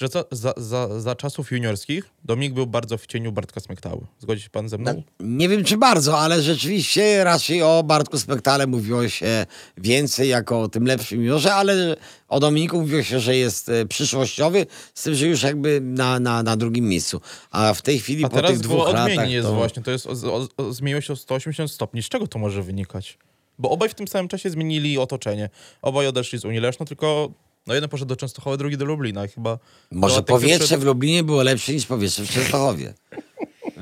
[0.00, 4.06] że za, za, za, za czasów juniorskich Dominik był bardzo w cieniu Bartka Smektały.
[4.18, 5.02] Zgodzi się pan ze mną?
[5.20, 10.68] Nie wiem czy bardzo, ale rzeczywiście raczej o Bartku Spektale mówiło się więcej jako o
[10.68, 11.96] tym lepszym juniorze, ale
[12.28, 16.42] o Dominiku mówiło się, że jest e, przyszłościowy, z tym, że już jakby na, na,
[16.42, 17.20] na drugim miejscu.
[17.50, 19.54] A w tej chwili A po tych teraz dwóch było latach jest to...
[19.54, 22.02] właśnie, to jest o, o, zmieniło się o 180 stopni.
[22.02, 23.18] Z czego to może wynikać?
[23.58, 25.50] Bo obaj w tym samym czasie zmienili otoczenie.
[25.82, 27.30] Obaj odeszli z Unii Leszno, tylko
[27.66, 29.26] no jeden poszedł do Częstochowy, drugi do Lublina.
[29.26, 29.58] Chyba
[29.92, 32.94] Może powietrze w Lublinie było lepsze niż powietrze w Częstochowie.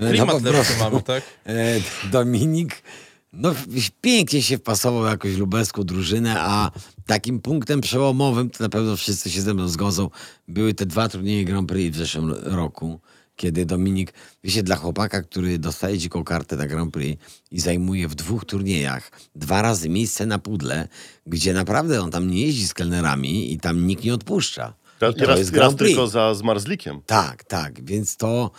[0.01, 1.23] No Klimat po lepszy mamy, tak?
[1.47, 2.83] E, Dominik
[3.33, 3.55] no,
[4.01, 6.71] pięknie się wpasował w jakąś lubelską drużynę, a
[7.07, 10.11] takim punktem przełomowym, to na pewno wszyscy się ze mną zgodzą,
[10.49, 13.01] były te dwa turnieje Grand Prix w zeszłym roku,
[13.39, 14.13] kiedy Dominik,
[14.45, 19.11] wiecie, dla chłopaka, który dostaje dziką kartę na Grand Prix i zajmuje w dwóch turniejach
[19.35, 20.89] dwa razy miejsce na pudle,
[21.27, 24.75] gdzie naprawdę on tam nie jeździ z kelnerami i tam nikt nie odpuszcza.
[25.01, 25.91] Raz, I to jest Grand Prix.
[25.91, 27.01] tylko za Zmarzlikiem.
[27.07, 28.51] Tak, tak, więc to,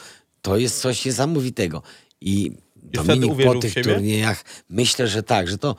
[0.42, 1.82] to jest coś niesamowitego.
[2.22, 5.76] I Dominik po tych turniejach, myślę, że tak, że to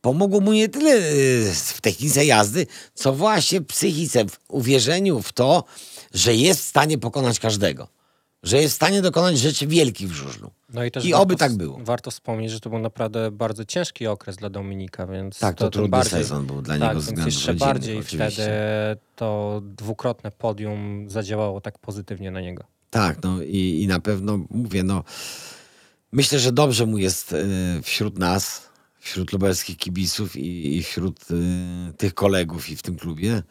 [0.00, 5.32] pomogło mu nie tyle y, w technice jazdy, co właśnie w psychice, w uwierzeniu w
[5.32, 5.64] to,
[6.14, 7.88] że jest w stanie pokonać każdego.
[8.42, 10.50] Że jest w stanie dokonać rzeczy wielkich w żużlu.
[10.74, 11.78] No i też I warto, oby tak było.
[11.82, 15.70] Warto wspomnieć, że to był naprawdę bardzo ciężki okres dla Dominika, więc Tak, to tym
[15.70, 18.42] trudny bardziej, sezon był dla tak, niego więc względów jeszcze rodzinnych bardziej oczywiście.
[18.42, 22.64] wtedy to dwukrotne podium zadziałało tak pozytywnie na niego.
[22.90, 25.04] Tak, no i, i na pewno mówię, no
[26.12, 27.46] myślę, że dobrze mu jest y,
[27.82, 28.68] wśród nas,
[29.00, 31.34] wśród lubelskich kibiców i, i wśród y,
[31.96, 33.42] tych kolegów i w tym klubie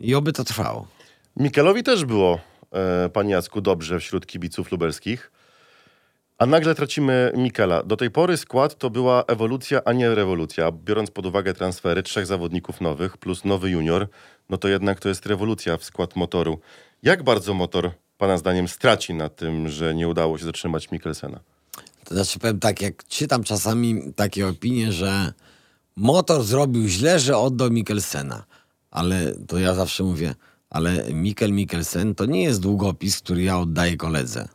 [0.00, 0.86] i oby to trwało.
[1.36, 2.38] Mikelowi też było,
[2.72, 5.32] e, panie Jacku, dobrze wśród kibiców lubelskich.
[6.38, 7.82] A nagle tracimy Mikela.
[7.82, 10.72] Do tej pory skład to była ewolucja, a nie rewolucja.
[10.72, 14.08] Biorąc pod uwagę transfery trzech zawodników nowych plus nowy junior,
[14.48, 16.58] no to jednak to jest rewolucja w skład motoru.
[17.02, 21.40] Jak bardzo motor, pana zdaniem, straci na tym, że nie udało się zatrzymać Mikkelsena?
[22.04, 25.32] To znaczy powiem tak, jak czytam czasami takie opinie, że
[25.96, 28.44] motor zrobił źle, że oddał Mikkelsena.
[28.90, 30.34] Ale to ja zawsze mówię,
[30.72, 34.48] ale Mikkel Mikkelsen to nie jest długopis, który ja oddaję koledze.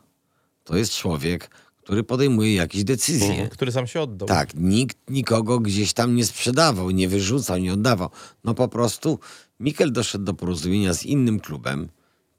[0.64, 3.48] To jest człowiek, który podejmuje jakieś decyzje.
[3.48, 4.28] Który sam się oddał.
[4.28, 8.10] Tak, nikt nikogo gdzieś tam nie sprzedawał, nie wyrzucał, nie oddawał.
[8.44, 9.18] No po prostu
[9.60, 11.88] Mikel doszedł do porozumienia z innym klubem,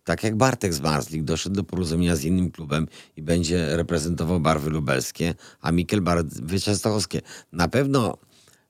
[0.03, 4.69] tak jak Bartek z Marslik doszedł do porozumienia z innym klubem i będzie reprezentował barwy
[4.69, 7.21] lubelskie, a Mikel barwy częstochowskie.
[7.51, 8.17] Na pewno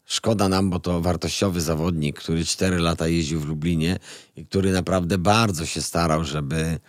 [0.09, 3.99] szkoda nam, bo to wartościowy zawodnik, który 4 lata jeździł w Lublinie
[4.35, 6.79] i który naprawdę bardzo się starał, żeby,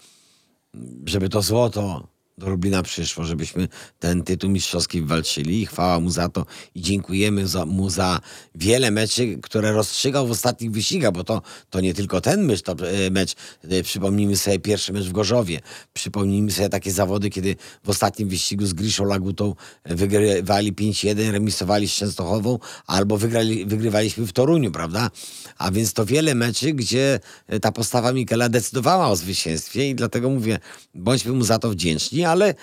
[1.06, 2.08] żeby to złoto
[2.41, 3.68] do Lublina przyszło, żebyśmy
[3.99, 8.20] ten tytuł mistrzowski walczyli i chwała mu za to i dziękujemy za, mu za
[8.55, 12.72] wiele meczy, które rozstrzygał w ostatnich wyścigach, bo to, to nie tylko ten mecz, to
[12.72, 13.34] e, mecz,
[13.70, 15.61] e, przypomnijmy sobie pierwszy mecz w Gorzowie,
[15.93, 21.88] przypomnijmy sobie takie zawody, kiedy w ostatnim wyścigu z Griszą Lagutą e, wygrywali 5-1, remisowali
[21.88, 25.11] z Częstochową, albo wygrali, wygrywaliśmy w Toruniu, prawda?
[25.59, 27.20] A więc to wiele meczy, gdzie
[27.62, 30.59] ta postawa Mikela decydowała o zwycięstwie i dlatego mówię,
[30.95, 32.55] bądźmy mu za to wdzięczni, ale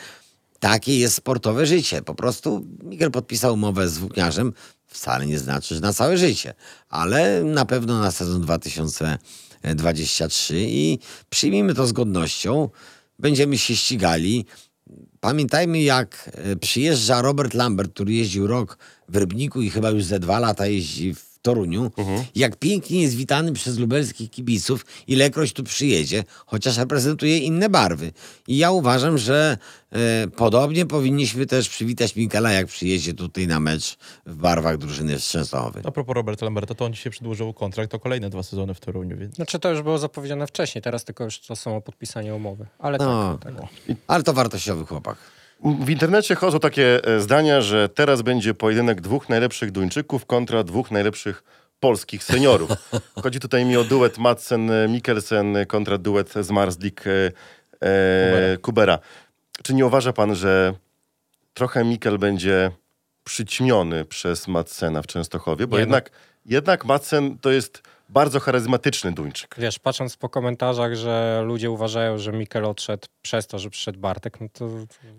[0.59, 2.01] takie jest sportowe życie.
[2.01, 4.53] Po prostu Miguel podpisał umowę z włókniarzem.
[4.87, 6.53] Wcale nie znaczy, że na całe życie,
[6.89, 10.99] ale na pewno na sezon 2023 i
[11.29, 12.69] przyjmijmy to z godnością.
[13.19, 14.45] Będziemy się ścigali.
[15.19, 18.77] Pamiętajmy, jak e, przyjeżdża Robert Lambert, który jeździł rok
[19.09, 21.91] w Rybniku i chyba już ze dwa lata jeździ w Toruniu.
[22.35, 28.11] Jak pięknie jest witany przez lubelskich kibiców, ilekroć tu przyjedzie, chociaż reprezentuje inne barwy.
[28.47, 29.57] I ja uważam, że
[29.91, 35.81] e, podobnie powinniśmy też przywitać Mikala, jak przyjedzie tutaj na mecz w barwach drużyny Częstochowy.
[35.85, 39.17] A propos Roberta Lamberta, to on dzisiaj przedłużył kontrakt o kolejne dwa sezony w Toruniu,
[39.17, 42.65] więc Znaczy to już było zapowiedziane wcześniej, teraz tylko już to samo podpisanie umowy.
[42.79, 43.65] Ale No, tak, tak.
[44.07, 45.36] Ale to wartościowy chłopak.
[45.63, 50.91] W internecie chodzą takie e, zdania, że teraz będzie pojedynek dwóch najlepszych Duńczyków kontra dwóch
[50.91, 51.43] najlepszych
[51.79, 52.69] polskich seniorów.
[53.23, 57.31] Chodzi tutaj mi o duet Madsen-Mikkelsen kontra duet z Marsdik e,
[57.81, 58.99] e, Kubera.
[59.63, 60.73] Czy nie uważa pan, że
[61.53, 62.71] trochę Mikkel będzie
[63.23, 65.67] przyćmiony przez Madsena w Częstochowie?
[65.67, 65.85] Bo Nie, no.
[65.85, 66.11] jednak,
[66.45, 69.55] jednak Madsen to jest bardzo charyzmatyczny Duńczyk.
[69.57, 74.41] Wiesz, patrząc po komentarzach, że ludzie uważają, że Mikel odszedł przez to, że przyszedł Bartek,
[74.41, 74.69] no to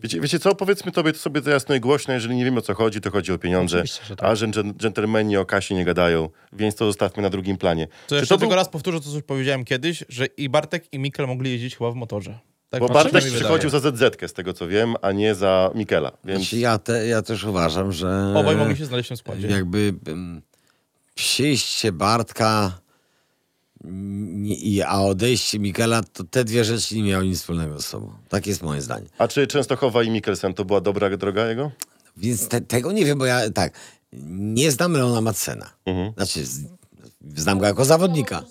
[0.02, 0.54] Wiecie, wiecie co?
[0.54, 3.10] Powiedzmy tobie to sobie to jasno i głośno, jeżeli nie wiemy o co chodzi, to
[3.10, 3.76] chodzi o pieniądze.
[3.76, 4.28] Oczywiście, że tak.
[4.28, 7.88] A że dżen- dżentelmeni o kasie nie gadają, więc to zostawmy na drugim planie.
[8.06, 11.50] To jeszcze tylko raz powtórzę to, co powiedziałem kiedyś, że i Bartek, i Mikkel mogli
[11.50, 12.38] jeździć chyba w motorze.
[12.70, 16.12] Tak Bo Bartek przychodził za ZZ, z tego co wiem, a nie za Mikela.
[16.24, 19.48] Więc Znaczy, ja, te, ja też uważam, że Obaj mogli się znaleźć w tym składzie.
[19.48, 20.42] jakby um,
[21.22, 22.80] przyjście Bartka
[24.44, 28.12] i- a odejście Mikela, to te dwie rzeczy nie miały nic wspólnego z sobą.
[28.28, 29.06] Tak jest moje zdanie.
[29.18, 31.70] A czy Częstochowa i Mikkelsen to była dobra droga jego?
[32.16, 33.72] Więc te, tego nie wiem, bo ja tak,
[34.38, 35.70] nie znam Leona Madsena.
[35.86, 36.12] Mhm.
[36.16, 36.60] Znaczy, z,
[37.36, 38.42] znam go jako zawodnika.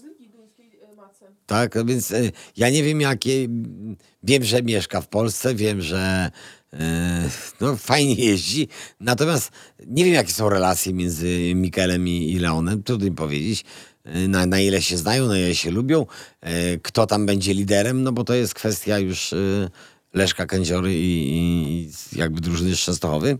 [1.46, 3.48] Tak, no więc e, ja nie wiem jakie.
[4.24, 6.32] Wiem, że mieszka w Polsce, wiem, że e,
[7.62, 8.68] no, fajnie jeździ.
[9.00, 9.52] Natomiast
[9.88, 12.84] nie wiem, jakie są relacje między Mikelem i, Leonem.
[12.84, 13.66] Trudno mi powiedzieć.
[14.04, 16.06] e, Na, na ile się znają, na ile się lubią,
[16.42, 19.34] e, kto tam będzie liderem, no bo to jest kwestia już
[20.14, 21.82] Leszka Kędziory i, i,
[22.16, 23.38] i jakby drużyny z Częstochowy.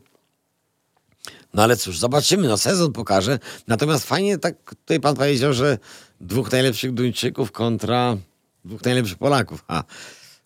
[1.54, 3.40] No ale cóż, zobaczymy, no sezon pokaże.
[3.68, 5.78] Natomiast fajnie tak tutaj pan powiedział, że
[6.22, 8.18] dwóch najlepszych Duńczyków kontra
[8.66, 9.64] dwóch najlepszych Polaków.
[9.68, 9.84] A,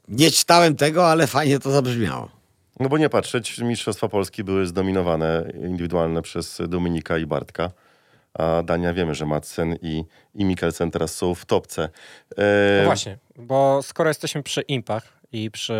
[0.07, 2.40] nie czytałem tego, ale fajnie to zabrzmiało.
[2.81, 7.71] No bo nie patrzeć, Mistrzostwa Polski były zdominowane indywidualne przez Dominika i Bartka.
[8.33, 10.05] A Dania wiemy, że Madsen i,
[10.35, 11.89] i Mikkelsen teraz są w topce.
[12.37, 15.73] E, No właśnie, bo skoro jesteśmy przy impach i przy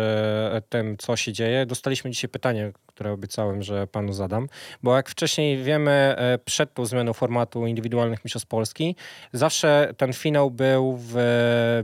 [0.68, 4.48] tym, co się dzieje, dostaliśmy dzisiaj pytanie, które obiecałem, że panu zadam,
[4.82, 8.96] bo jak wcześniej wiemy, e, przed tą zmianą formatu indywidualnych mistrzostw Polski,
[9.32, 11.16] zawsze ten finał był w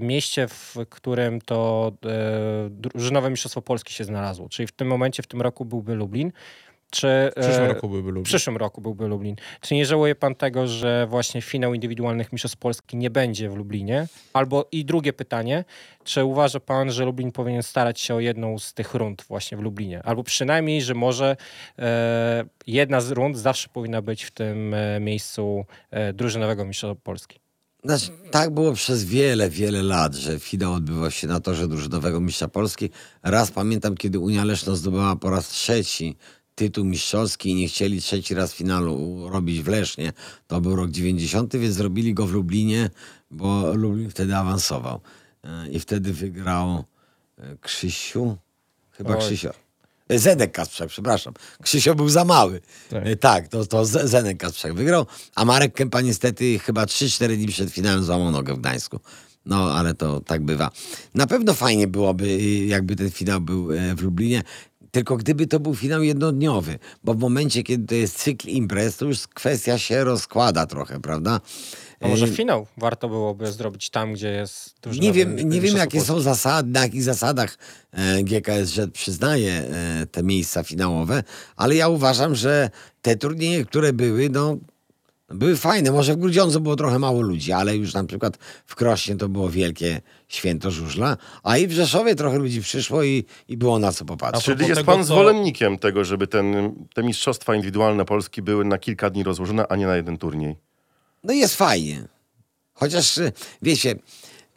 [0.01, 5.27] mieście, w którym to e, drużynowe mistrzostwo Polski się znalazło, czyli w tym momencie, w
[5.27, 6.33] tym roku byłby Lublin.
[6.91, 8.25] Czy, W przyszłym e, roku byłby w Lublin.
[8.25, 9.37] przyszłym roku byłby Lublin.
[9.61, 14.07] Czy nie żałuje pan tego, że właśnie finał indywidualnych mistrzostw Polski nie będzie w Lublinie?
[14.33, 15.65] Albo i drugie pytanie,
[16.05, 19.61] czy uważa pan, że Lublin powinien starać się o jedną z tych rund właśnie w
[19.61, 20.03] Lublinie?
[20.03, 21.37] Albo przynajmniej, że może
[21.79, 27.41] e, jedna z rund zawsze powinna być w tym e, miejscu e, drużynowego mistrzostwa Polski.
[27.85, 32.49] Znaczy, tak było przez wiele, wiele lat, że finał odbywał się na torze drużynowego mistrza
[32.49, 32.91] Polski.
[33.23, 36.17] Raz pamiętam, kiedy Unia Leszno zdobyła po raz trzeci
[36.59, 40.13] tytuł mistrzowski i nie chcieli trzeci raz finalu robić w Lesznie.
[40.47, 42.91] To był rok 90, więc zrobili go w Lublinie,
[43.31, 45.01] bo Lublin wtedy awansował.
[45.45, 46.85] E, I wtedy wygrał
[47.39, 48.37] e, Krzysiu,
[48.91, 49.21] chyba Oj.
[49.21, 49.51] Krzysio.
[50.09, 51.35] E, Zenek Kasprzak, przepraszam.
[51.63, 52.61] Krzysio był za mały.
[52.91, 53.05] Tak.
[53.21, 58.05] Tak, to, to Zenek Kasprzak wygrał, a Marek Kępa niestety chyba 3-4 dni przed finałem
[58.05, 59.01] złamał nogę w Gdańsku.
[59.47, 60.71] No, ale to tak bywa.
[61.15, 64.43] Na pewno fajnie byłoby, y, jakby ten finał był w Lublinie.
[64.91, 69.05] Tylko gdyby to był finał jednodniowy, bo w momencie, kiedy to jest cykl imprez, to
[69.05, 71.41] już kwestia się rozkłada trochę, prawda?
[72.01, 75.77] A może Y, finał warto byłoby zrobić tam, gdzie jest dużo Nie wiem, nie wiem
[75.77, 77.59] jakie są zasady, na jakich zasadach
[77.93, 81.23] e, GKSZ przyznaje e, te miejsca finałowe,
[81.57, 82.71] ale ja uważam, że
[83.03, 84.57] te turnieje, które były, no
[85.29, 85.93] były fajne.
[85.93, 89.51] Może w Grudziądzu było trochę mało ludzi, ale już na przykład w Krośnie to było
[89.51, 94.05] wielkie święto żużla, a i w Rzeszowie trochę ludzi przyszło i, i było na co
[94.05, 94.49] popatrzeć.
[94.49, 98.65] A Czyli jest tego, pan co- zwolennikiem tego, żeby ten, te mistrzostwa indywidualne Polski były
[98.65, 100.57] na kilka dni rozłożone, a nie na jeden turniej.
[101.25, 102.09] No jest fajnie.
[102.75, 103.95] Chociaż, y, wiecie,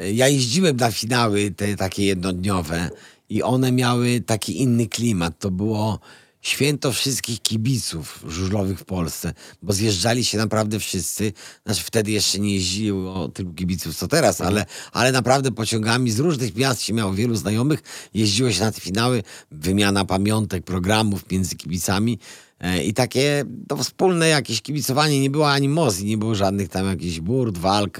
[0.01, 2.89] y, ja jeździłem na finały te takie jednodniowe
[3.29, 5.39] i one miały taki inny klimat.
[5.39, 5.99] To było
[6.41, 11.33] święto wszystkich kibiców żużlowych w Polsce, bo zjeżdżali się naprawdę wszyscy.
[11.65, 16.55] Znaczy wtedy jeszcze nie jeździło tylu kibiców co teraz, ale, ale naprawdę pociągami z różnych
[16.55, 17.83] miast się miało wielu znajomych.
[18.13, 22.19] Jeździło się na te finały, wymiana pamiątek, programów między kibicami.
[22.59, 27.19] E, I takie to wspólne jakieś kibicowanie, nie było animozji, nie było żadnych tam jakichś
[27.19, 27.97] burt, walk.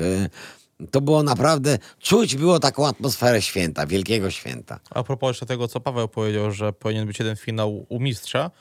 [0.92, 4.80] To było naprawdę, czuć było taką atmosferę święta, wielkiego święta.
[4.90, 8.52] A propos jeszcze tego, co Paweł powiedział, że powinien być jeden finał u mistrza,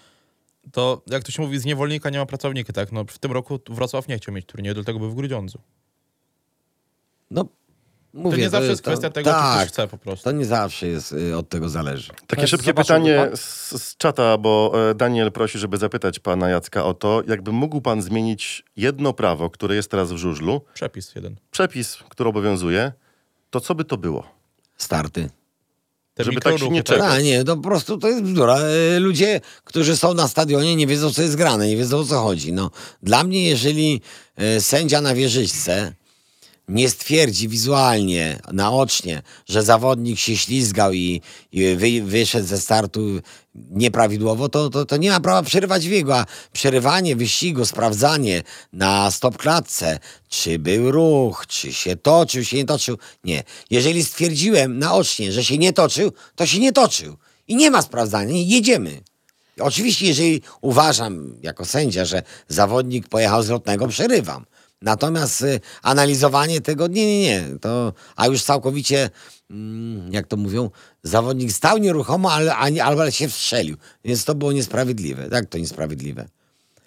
[0.72, 2.92] to jak to się mówi, z niewolnika nie ma pracownika, tak?
[2.92, 5.58] No w tym roku Wrocław nie chciał mieć turnieju, dlatego był w Grudziądzu.
[7.30, 7.44] No,
[8.14, 10.24] mówię, to nie zawsze jest to- kwestia tego, czy tak, ktoś chce po prostu.
[10.24, 12.12] To nie zawsze jest, y, od tego zależy.
[12.26, 13.36] Takie szybkie pytanie pan?
[13.36, 17.80] z, z czata, bo e, Daniel prosi, żeby zapytać pana Jacka o to, jakby mógł
[17.80, 21.36] pan zmienić jedno prawo, które jest teraz w żużlu, Przepis jeden.
[21.50, 22.92] przepis, który obowiązuje,
[23.50, 24.24] to co by to było?
[24.76, 25.30] Starty.
[26.14, 27.10] Te Żeby tak się nie czekać.
[27.10, 28.58] A nie, to po prostu to jest bzdura.
[28.58, 32.20] E, Ludzie, którzy są na stadionie, nie wiedzą, co jest grane, nie wiedzą, o co
[32.20, 32.52] chodzi.
[32.52, 32.70] No,
[33.02, 34.00] dla mnie, jeżeli
[34.36, 35.92] e, sędzia na wieżyczce
[36.70, 41.20] nie stwierdzi wizualnie, naocznie, że zawodnik się ślizgał i,
[41.52, 43.20] i wy, wyszedł ze startu
[43.54, 48.42] nieprawidłowo, to, to, to nie ma prawa przerywać biegu, a przerywanie wyścigu, sprawdzanie
[48.72, 49.98] na stopklatce,
[50.28, 53.42] czy był ruch, czy się toczył, się nie toczył, nie.
[53.70, 57.16] Jeżeli stwierdziłem naocznie, że się nie toczył, to się nie toczył.
[57.48, 59.00] I nie ma sprawdzania, jedziemy.
[59.60, 64.44] Oczywiście, jeżeli uważam jako sędzia, że zawodnik pojechał z lotnego, przerywam.
[64.82, 67.58] Natomiast y, analizowanie tego, nie, nie, nie.
[67.60, 69.10] To, a już całkowicie,
[69.50, 70.70] mm, jak to mówią,
[71.02, 72.54] zawodnik stał nieruchomo, ale,
[72.84, 73.76] albo się wstrzelił.
[74.04, 75.28] Więc to było niesprawiedliwe.
[75.32, 76.28] Jak to niesprawiedliwe?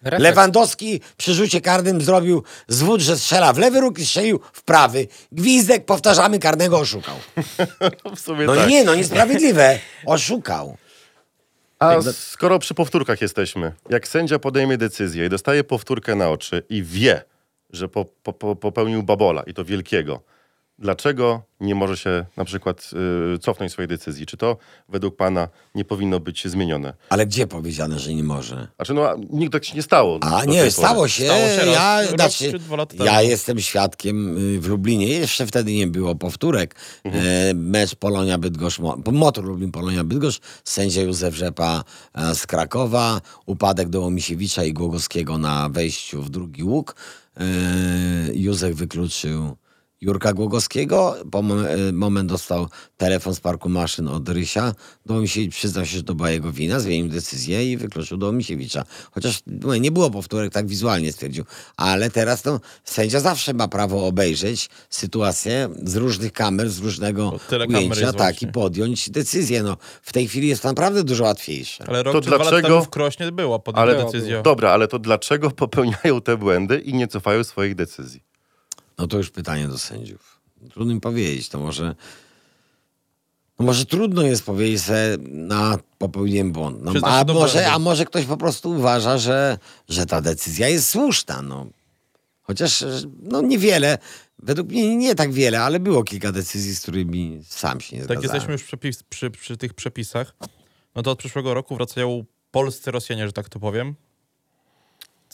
[0.03, 0.23] Refleks.
[0.23, 5.07] Lewandowski przy rzucie karnym zrobił zwód, że strzela w lewy róg i strzelił w prawy.
[5.31, 7.15] Gwizdek, powtarzamy, karnego oszukał.
[8.05, 8.69] No No tak.
[8.69, 9.79] nie, no niesprawiedliwe.
[10.05, 10.77] Oszukał.
[11.79, 16.83] A skoro przy powtórkach jesteśmy, jak sędzia podejmie decyzję i dostaje powtórkę na oczy i
[16.83, 17.23] wie,
[17.73, 20.21] że po, po, po, popełnił babola i to wielkiego,
[20.79, 22.89] dlaczego nie może się na przykład
[23.35, 24.25] y, cofnąć swojej decyzji?
[24.25, 24.57] Czy to
[24.89, 26.93] według pana nie powinno być zmienione?
[27.09, 28.67] Ale gdzie powiedziane, że nie może?
[28.75, 30.19] Znaczy, no, nigdy tak się nie stało.
[30.21, 31.25] A nie, stało się.
[31.25, 35.07] Stało się raz, ja, rok znaczy, czy dwa lata ja jestem świadkiem y, w Lublinie.
[35.07, 36.75] Jeszcze wtedy nie było powtórek.
[37.03, 37.25] Mhm.
[37.25, 43.21] E, mecz Polonia Bydgoszcz, Mo- Motor Lublin Polonia Bydgoszcz, sędzia Józef Rzepa e, z Krakowa,
[43.45, 46.95] upadek do Łomisiewicza i Głogowskiego na wejściu w drugi łuk.
[47.39, 47.45] E,
[48.33, 49.57] Józef wykluczył
[50.03, 51.15] Jurka Głogowskiego.
[51.31, 51.43] Po e,
[51.93, 54.73] moment dostał telefon z parku maszyn od Rysia.
[55.05, 58.83] Dołomisiewicz przyznał się, że to była jego wina, zmienił decyzję i wykluczył Dołomisiewicza.
[59.11, 61.43] Chociaż mówię, nie było powtórek, tak wizualnie stwierdził.
[61.77, 68.13] Ale teraz no, sędzia zawsze ma prawo obejrzeć sytuację z różnych kamer, z różnego ujęcia,
[68.13, 69.63] tak, i podjąć decyzję.
[69.63, 71.83] No, w tej chwili jest to naprawdę dużo łatwiejsze.
[71.87, 73.31] Ale rok To czy dwa lata dlaczego- w Krośnie
[73.73, 74.41] Ale decyzja.
[74.41, 78.32] dobra, ale to dlaczego popełniają te błędy i nie cofają swoich decyzji?
[78.97, 80.41] No to już pytanie do sędziów.
[80.73, 81.95] Trudno im powiedzieć, to może...
[83.59, 86.77] No może trudno jest powiedzieć sobie, na popełniłem błąd.
[86.81, 89.57] No, a, może, a może ktoś po prostu uważa, że,
[89.89, 91.41] że ta decyzja jest słuszna.
[91.41, 91.67] No.
[92.41, 92.85] Chociaż
[93.21, 93.97] no niewiele,
[94.39, 98.05] według mnie nie tak wiele, ale było kilka decyzji, z którymi sam się nie Tak
[98.07, 98.23] zgadzałem.
[98.33, 100.35] jesteśmy już przepis, przy, przy tych przepisach,
[100.95, 103.95] no to od przyszłego roku wracają polscy Rosjanie, że tak to powiem.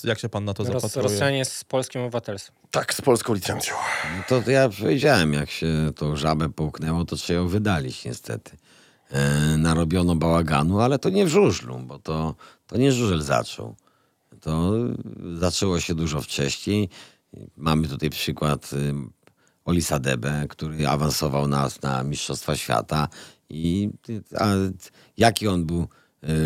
[0.04, 1.08] Jak się pan na to Ros- zapatruje?
[1.08, 2.56] Rosjanie z polskim obywatelstwem.
[2.72, 3.76] Tak, z polską licencją.
[4.18, 8.58] No to, to ja powiedziałem, jak się tą żabę połknęło, to trzeba ją wydalić niestety.
[9.12, 12.36] E, narobiono bałaganu, ale to nie w żużlu, bo to,
[12.68, 13.76] to nie żużel zaczął.
[14.42, 14.72] To
[15.38, 16.90] zaczęło się dużo wcześniej.
[17.58, 18.94] Mamy tutaj przykład y,
[19.66, 23.08] Olisa Debe, który awansował nas na Mistrzostwa Świata
[23.50, 23.90] i
[24.38, 24.48] a,
[25.18, 25.88] jaki on był y,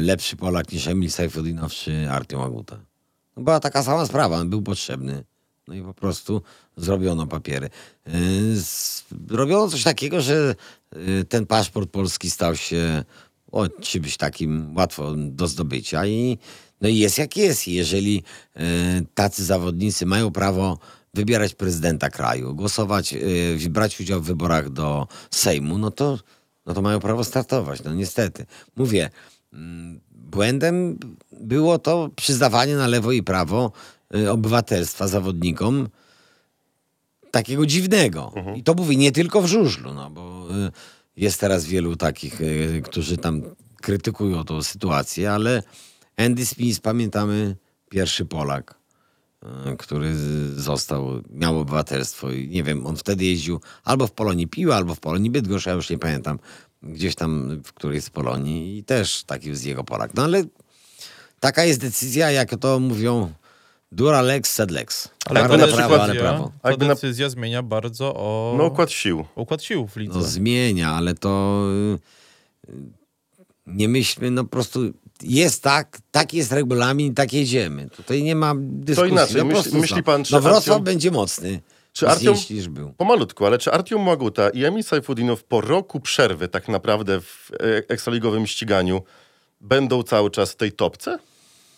[0.02, 2.93] lepszy Polak niż Emil Sajfudinow czy Artyom Aguta?
[3.38, 5.24] No była taka sama sprawa, był potrzebny.
[5.68, 6.42] No i po prostu
[6.78, 7.70] zrobiono papiery.
[8.08, 8.14] Yy,
[8.62, 10.56] z- Robiono coś takiego, że
[10.96, 13.04] yy, ten paszport polski stał się
[13.52, 16.38] o, czymś takim łatwo do zdobycia i
[16.82, 17.68] no i jest jak jest.
[17.68, 18.16] Jeżeli
[18.56, 18.62] yy,
[19.14, 20.78] tacy zawodnicy mają prawo
[21.14, 23.16] wybierać prezydenta kraju, głosować,
[23.70, 26.20] brać udział w wyborach do Sejmu, no to,
[26.66, 27.84] no to mają prawo startować.
[27.84, 28.46] No niestety.
[28.76, 29.10] Mówię,
[29.54, 30.00] mm,
[30.34, 31.00] błędem
[31.32, 33.72] było to przyznawanie na lewo i prawo
[34.16, 35.90] y, obywatelstwa zawodnikom
[37.32, 38.34] takiego dziwnego.
[38.56, 40.72] I to mówię nie tylko w żużlu, no bo y,
[41.18, 43.42] jest teraz wielu takich, y, którzy tam
[43.82, 45.64] krytykują tą sytuację, ale
[46.18, 47.56] Andy Smith, pamiętamy,
[47.90, 48.76] pierwszy Polak,
[49.78, 50.16] który
[50.56, 55.00] został, miał obywatelstwo i nie wiem, on wtedy jeździł albo w Polonii Piła, albo w
[55.00, 56.40] Polonii Bydgoszcz, ja już nie pamiętam,
[56.84, 60.14] gdzieś tam w którejś z Polonii i też taki z jego Polak.
[60.14, 60.44] No ale
[61.40, 63.32] taka jest decyzja, jak to mówią,
[63.92, 65.10] dura lex sed lex.
[65.26, 66.52] Ale na prawo, ale prawo.
[66.62, 69.26] ta decyzja zmienia bardzo o No układ sił.
[69.36, 70.14] układ sił w lidze.
[70.20, 71.64] No zmienia, ale to
[72.70, 72.74] y,
[73.68, 74.80] nie myślmy, no po prostu
[75.22, 77.90] jest tak, tak jest regulamin, tak jedziemy.
[77.90, 79.12] Tutaj nie ma dyskusji.
[79.12, 81.62] inaczej, no, myśli- myśli pan, No Wrocław będzie mocny.
[81.94, 82.94] Czy Artiom- niż był.
[82.94, 87.56] Pomalutku, ale czy Artiom Młaguta i Emil Sajfudinow po roku przerwy tak naprawdę w e,
[87.88, 89.02] ekstraligowym ściganiu
[89.62, 91.20] będą cały czas w tej topce?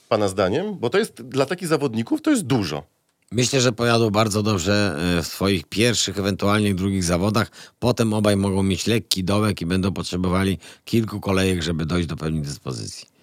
[0.10, 0.80] Pana zdaniem?
[0.80, 2.84] Bo to jest dla takich zawodników to jest dużo.
[3.32, 7.52] Myślę, że pojadą bardzo dobrze e, w swoich pierwszych, ewentualnie drugich zawodach.
[7.80, 12.42] Potem obaj mogą mieć lekki dołek i będą potrzebowali kilku kolejek, żeby dojść do pewnej
[12.42, 13.15] dyspozycji.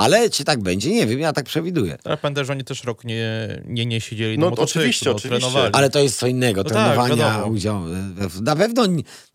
[0.00, 0.90] Ale czy tak będzie?
[0.90, 1.98] Nie wiem, ja tak przewiduję.
[2.04, 5.16] Ale pamiętaj, że oni też rok nie, nie, nie siedzieli No na motocyklu, oczywiście, no,
[5.16, 5.46] oczywiście.
[5.48, 5.74] trenowali.
[5.74, 7.46] Ale to jest co innego, No tak, trenowania, wiadomo.
[7.46, 7.80] udział.
[8.16, 8.82] w- Na pewno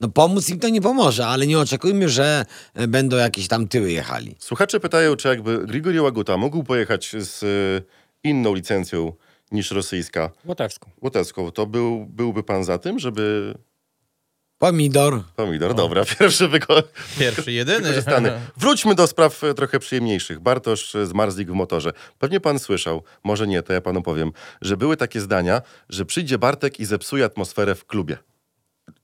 [0.02, 3.92] no, pomóc im to nie pomoże, ale nie oczekujmy, że e, będą jakieś tam tyły
[3.92, 4.36] jechali.
[4.40, 7.48] Słuchacze pytają, czy jakby Grigori Łaguta mógł pojechać z e,
[8.30, 9.14] inną licencją
[9.52, 10.90] niż rosyjska, Łotewską.
[11.02, 13.54] łotewską, to był, byłby pan za tym, żeby...
[14.66, 15.24] Pomidor.
[15.36, 16.84] Pomidor, dobra, pierwszy wyko...
[17.20, 17.80] Pierwszy, jedyny.
[17.80, 18.32] wykorzystany.
[18.58, 20.40] Wróćmy do spraw e, trochę przyjemniejszych.
[20.40, 21.94] Bartosz e, z Marzlik w motorze.
[22.20, 26.38] Pewnie pan słyszał, może nie, to ja panu powiem, że były takie zdania, że przyjdzie
[26.38, 28.18] Bartek i zepsuje atmosferę w klubie.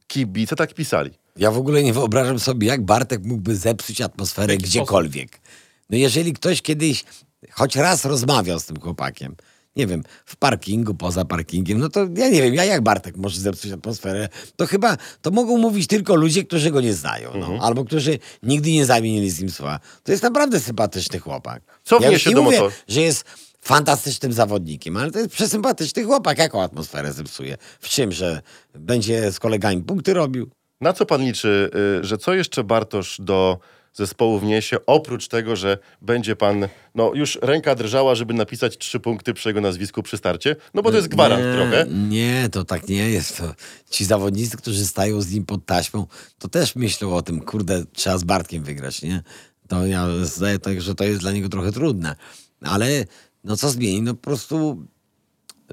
[0.07, 1.12] Kibice tak pisali.
[1.38, 5.41] Ja w ogóle nie wyobrażam sobie, jak Bartek mógłby zepsuć atmosferę gdziekolwiek.
[5.89, 7.03] No jeżeli ktoś kiedyś
[7.51, 9.36] choć raz rozmawiał z tym chłopakiem,
[9.76, 13.39] nie wiem, w parkingu, poza parkingiem, no to ja nie wiem, ja jak Bartek może
[13.39, 17.61] zepsuć atmosferę, to chyba, to mogą mówić tylko ludzie, którzy go nie znają, no, Mhm.
[17.61, 19.80] albo którzy nigdy nie zamienili z nim słowa.
[20.03, 21.63] To jest naprawdę sympatyczny chłopak.
[21.84, 23.24] Co ja już wniesie nie do mówię, że jest
[23.61, 26.38] fantastycznym zawodnikiem, ale to jest przesympatyczny chłopak.
[26.38, 27.57] Jaką atmosferę zepsuje?
[27.80, 28.41] W czym, że
[28.74, 30.49] będzie z kolegami punkty robił?
[30.82, 31.69] Na co pan liczy,
[32.01, 33.59] y, że co jeszcze Bartosz do
[33.94, 39.34] zespołu wniesie, oprócz tego, że będzie pan, no już ręka drżała, żeby napisać trzy punkty
[39.34, 40.56] przy jego nazwisku przy starcie?
[40.74, 41.86] No bo to jest gwarant nie, trochę.
[42.10, 43.38] Nie, to tak nie jest.
[43.38, 43.54] To
[43.89, 46.08] ci zawodnicy, którzy stają z nim pod taśmą,
[46.39, 49.24] to też myślą o tym, kurde, trzeba z Bartkiem wygrać, nie?
[49.68, 52.16] To ja zdaję tak, że to jest dla niego trochę trudne.
[52.62, 53.06] Ale
[53.44, 54.02] no co zmieni?
[54.02, 54.86] No po prostu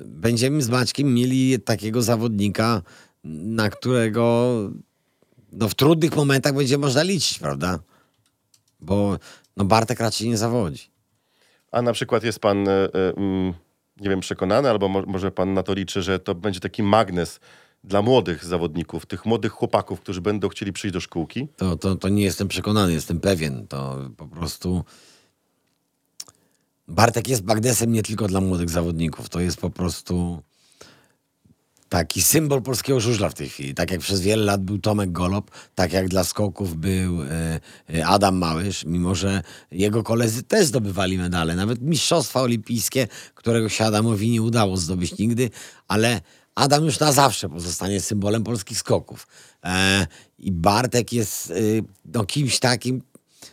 [0.05, 2.83] będziemy z Maćkiem mieli takiego zawodnika,
[3.25, 4.55] na którego
[5.53, 7.79] no w trudnych momentach będzie można liczyć, prawda?
[8.81, 9.19] Bo
[9.57, 10.91] no Bartek raczej nie zawodzi.
[11.73, 13.55] A na przykład jest pan, e, e, mm,
[14.01, 17.41] nie wiem, przekonany, albo mo- może pan na to liczy, że to będzie taki magnes
[17.85, 21.49] dla młodych zawodników, tych młodych chłopaków, którzy będą chcieli przyjść do szkółki?
[21.57, 23.67] To, to, to nie jestem przekonany, jestem pewien.
[23.67, 24.85] To po prostu.
[26.89, 29.29] Bartek jest magnesem nie tylko dla młodych zawodników.
[29.29, 30.43] To jest po prostu
[31.89, 33.75] taki symbol polskiego żużla w tej chwili.
[33.75, 37.61] Tak jak przez wiele lat był Tomek Golob, tak jak dla skoków był e,
[37.95, 41.57] e, Adam Małysz, mimo że jego koledzy też zdobywali medale.
[41.57, 45.51] Nawet Mistrzostwa Olimpijskie, którego się Adamowi nie udało zdobyć nigdy,
[45.89, 46.21] ale
[46.55, 49.27] Adam już na zawsze pozostanie symbolem polskich skoków.
[49.65, 50.07] E,
[50.39, 51.53] I Bartek jest
[52.15, 53.03] no, kimś takim,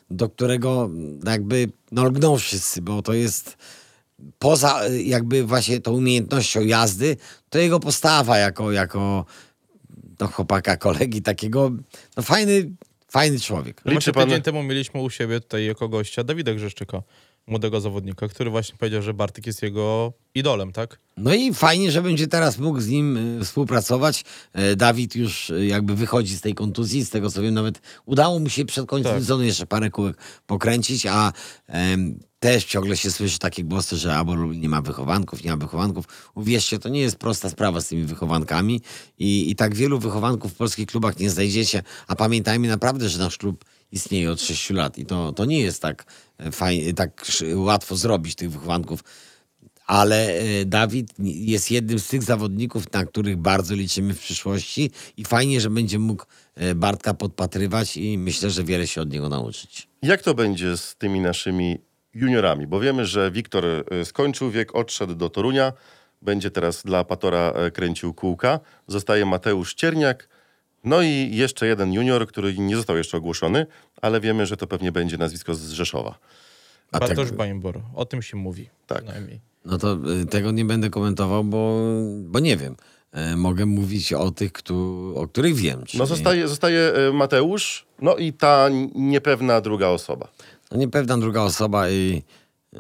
[0.09, 0.89] do którego
[1.25, 3.57] jakby no, lgną wszyscy, bo to jest
[4.39, 7.17] poza y, jakby właśnie tą umiejętnością jazdy,
[7.49, 9.25] to jego postawa jako, jako
[10.19, 11.71] no, chłopaka, kolegi, takiego
[12.17, 12.71] no, fajny,
[13.09, 13.81] fajny człowiek.
[13.85, 17.01] Liczy Liczy pan- tydzień temu mieliśmy u siebie tutaj jako gościa Dawida Grzeszczyka,
[17.47, 20.99] młodego zawodnika, który właśnie powiedział, że Bartek jest jego idolem, tak?
[21.17, 24.23] No i fajnie, że będzie teraz mógł z nim y, współpracować.
[24.53, 28.39] E, Dawid już y, jakby wychodzi z tej kontuzji, z tego co wiem, nawet udało
[28.39, 29.21] mu się przed końcem Tak.
[29.21, 30.17] sezonu jeszcze parę kółek
[30.47, 31.33] pokręcić, a
[31.67, 36.05] em, też ciągle się słyszy takie głosy, że albo nie ma wychowanków, nie ma wychowanków.
[36.35, 38.81] Uwierzcie, to nie jest prosta sprawa z tymi wychowankami
[39.19, 43.37] i, i tak wielu wychowanków w polskich klubach nie znajdziecie, a pamiętajmy naprawdę, że nasz
[43.37, 43.65] klub
[43.95, 46.05] istnieje od 6 lat i to, to nie jest tak,
[46.37, 47.25] e, fajnie, tak
[47.55, 49.03] łatwo zrobić tych wychowanków.
[49.87, 55.25] Ale e, Dawid jest jednym z tych zawodników, na których bardzo liczymy w przyszłości i
[55.25, 56.25] fajnie, że będzie mógł
[56.55, 59.87] e, Bartka podpatrywać i myślę, że wiele się od niego nauczyć.
[60.01, 61.77] Jak to będzie z tymi naszymi
[62.13, 62.67] juniorami?
[62.67, 63.63] Bo wiemy, że Wiktor
[64.03, 65.73] skończył wiek, odszedł do Torunia,
[66.21, 68.59] będzie teraz dla Patora kręcił kółka.
[68.87, 70.29] Zostaje Mateusz Cierniak.
[70.85, 73.65] No i jeszcze jeden junior, który nie został jeszcze ogłoszony,
[74.01, 76.19] ale wiemy, że to pewnie będzie nazwisko z Rzeszowa.
[76.91, 77.81] A Bartosz tak- Bajmbor.
[77.95, 78.69] O tym się mówi.
[78.87, 79.03] Tak.
[79.65, 81.79] No to y, tego nie będę komentował, bo,
[82.21, 82.75] bo nie wiem.
[83.11, 85.83] E, Mogę mówić o tych, któ- o których wiem.
[85.85, 90.27] Czyli, No zostaje, zostaje e, Mateusz, no i ta niepewna druga osoba.
[90.71, 92.23] No niepewna druga osoba i
[92.73, 92.77] y,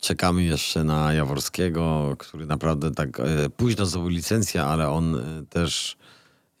[0.00, 3.24] czekamy jeszcze na Jaworskiego, który naprawdę tak e,
[3.56, 5.96] późno zdobył licencję, ale on też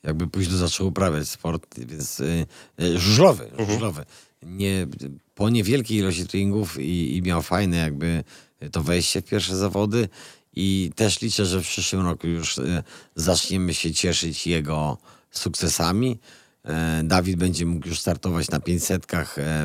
[0.04, 2.46] jakby późno zaczął uprawiać sport, więc y,
[2.80, 4.04] y, żużlowy, żużlowy.
[4.42, 4.86] Nie,
[5.34, 8.24] po niewielkiej ilości treningów i, i miał fajne jakby
[8.72, 10.08] to wejście w pierwsze zawody
[10.56, 12.82] i też liczę, że w przyszłym roku już y,
[13.16, 14.98] zaczniemy się cieszyć jego
[15.30, 16.20] sukcesami.
[16.64, 19.06] E, Dawid będzie mógł już startować na 500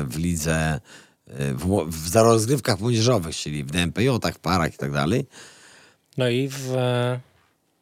[0.06, 0.80] w lidze,
[1.26, 5.26] e, w, w za rozgrywkach młodzieżowych, czyli w DMPJ-ach, parach i tak dalej.
[6.16, 7.20] No i w, e,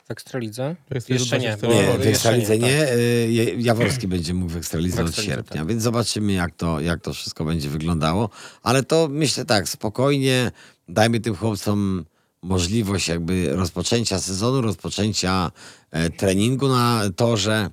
[0.08, 0.76] w Ekstralidze?
[1.08, 1.56] Jeszcze nie.
[1.56, 2.60] 24 bo- Nie, w Ekstralidze tak.
[2.62, 2.92] nie.
[2.92, 5.66] y, Je- Jaworski będzie mógł w Ekstralidze W od sierpnia, tak.
[5.66, 8.30] więc zobaczymy, jak to, jak to wszystko będzie wyglądało.
[8.62, 10.50] Ale to myślę tak, spokojnie
[10.88, 12.04] dajmy tym chłopcom
[12.42, 15.50] możliwość jakby rozpoczęcia sezonu, rozpoczęcia
[15.90, 17.70] e, treningu na torze.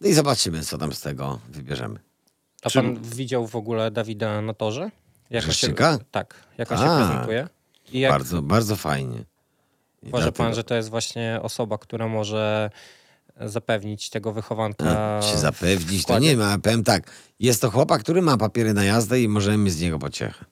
[0.00, 2.00] No i zobaczymy, co tam z tego wybierzemy.
[2.62, 4.80] A pan widział w ogóle Dawida na torze?
[4.80, 5.98] Jak on się, Grzeszczyka?
[6.10, 7.48] tak, jak on się prezentuje.
[7.92, 9.24] I jak Bardzo, bardzo fajnie.
[10.06, 12.70] Uważa pan, że to jest właśnie osoba, która może
[13.40, 15.20] zapewnić tego wychowanka?
[15.32, 16.58] Czy zapewnić, to nie ma.
[16.58, 20.44] Powiem tak, jest to chłopak, który ma papiery na jazdę i możemy z niego pociechę.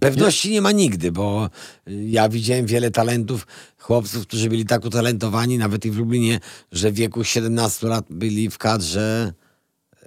[0.00, 1.50] Pewności nie ma nigdy, bo
[1.88, 3.46] y, ja widziałem wiele talentów,
[3.78, 6.40] chłopców, którzy byli tak utalentowani, nawet i w Lublinie,
[6.72, 9.32] że w wieku 17 lat byli w kadrze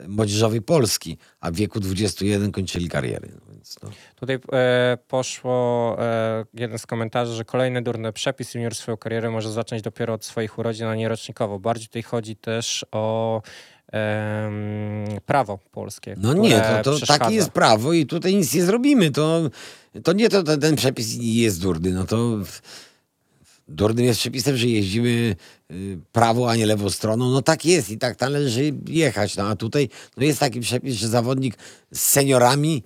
[0.07, 3.29] młodzieżowej Polski, a w wieku 21 kończyli kariery.
[3.33, 3.89] No Więc no.
[4.15, 9.51] Tutaj e, poszło e, jeden z komentarzy, że kolejny durny przepis junior swoją karierę może
[9.51, 11.59] zacząć dopiero od swoich urodzin, a nie rocznikowo.
[11.59, 13.41] Bardziej tutaj chodzi też o
[13.91, 16.15] em, prawo polskie.
[16.17, 17.19] No nie, to, to przeszkadza.
[17.19, 19.11] takie jest prawo i tutaj nic nie zrobimy.
[19.11, 19.49] To,
[20.03, 21.91] to nie to, to ten przepis jest durny.
[21.91, 22.37] No to
[23.67, 25.35] durnym jest przepisem, że jeździmy
[25.71, 27.31] y, prawo, a nie lewą stroną.
[27.31, 29.35] No tak jest i tak należy jechać.
[29.35, 31.57] No a tutaj no jest taki przepis, że zawodnik
[31.93, 32.83] z seniorami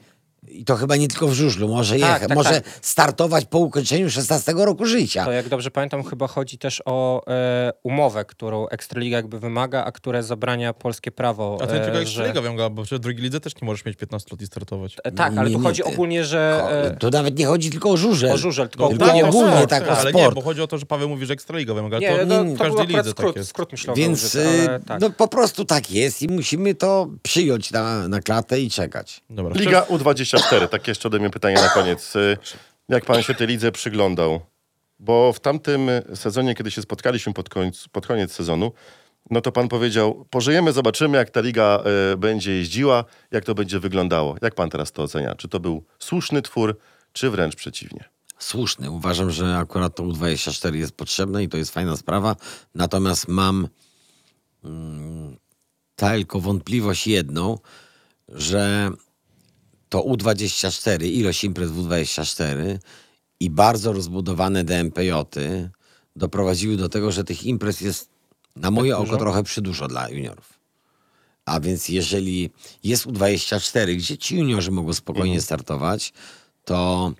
[0.47, 2.63] i to chyba nie tylko w żużlu, może, Tak, jechać, tak, może tak.
[2.81, 5.25] startować po ukończeniu 16 roku życia.
[5.25, 9.91] To jak dobrze pamiętam, chyba chodzi też o e, umowę, którą Ekstraliga jakby wymaga, a
[9.91, 11.57] które zabrania polskie prawo.
[11.61, 13.85] A to nie e, tylko jak że- wiem, bo w drugiej lidze też nie możesz
[13.85, 14.95] mieć 15 lat i startować.
[15.03, 16.63] E, Tak, ale Nie, tu nie, chodzi ty- ogólnie, że...
[16.93, 18.31] e, To nawet nie chodzi tylko o żużel.
[18.31, 20.85] O żużel, tylko Tylko o ogólnie tak, o ale nie, bo chodzi o to, że
[20.85, 23.49] Paweł mówi, że Ekstraliga wymaga, Nie, to no, to każdej lidze skrót, tak jest.
[23.49, 25.01] skrót myślowy Więc ale y, tak.
[25.01, 29.21] no, po prostu tak jest i musimy to przyjąć na, na klatę i czekać.
[29.29, 29.81] Dobra, Liga
[30.37, 32.15] U24, takie jeszcze ode mnie pytanie na koniec.
[32.15, 32.37] Y,
[32.89, 34.39] Jak pan się tej lidze przyglądał?
[34.99, 38.71] Bo w tamtym sezonie, kiedy się spotkaliśmy pod, końc, pod koniec sezonu,
[39.29, 43.79] no to pan powiedział, pożyjemy, zobaczymy, jak ta liga y, będzie jeździła, jak to będzie
[43.79, 44.35] wyglądało.
[44.41, 45.35] Jak pan teraz to ocenia?
[45.35, 46.77] Czy to był słuszny twór,
[47.13, 48.03] czy wręcz przeciwnie?
[48.39, 48.91] Słuszny.
[48.91, 52.35] Uważam, że akurat to U24 jest potrzebne i to jest fajna sprawa.
[52.75, 53.67] Natomiast mam
[54.63, 55.37] mm,
[55.95, 57.57] tylko wątpliwość jedną,
[58.29, 58.89] że
[59.91, 62.77] to U24, ilość imprez w U24
[63.39, 65.69] i bardzo rozbudowane DMPJ-y
[66.15, 68.09] doprowadziły do tego, że tych imprez jest
[68.55, 70.53] na moje oko trochę przyduszo dla juniorów.
[71.45, 72.49] A więc jeżeli
[72.83, 76.13] jest U24, gdzie ci juniorzy mogą spokojnie startować,
[76.65, 77.13] to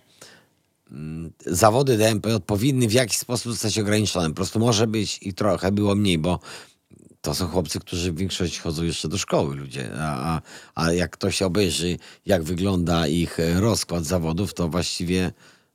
[0.92, 4.30] mm, zawody DMPJ powinny w jakiś sposób zostać ograniczone.
[4.30, 6.40] Po prostu może być i trochę było mniej, bo
[7.22, 9.90] to są chłopcy, którzy w większości chodzą jeszcze do szkoły, ludzie.
[10.00, 10.42] A, a,
[10.76, 15.32] a jak ktoś obejrzy, jak wygląda ich e, rozkład zawodów, to właściwie,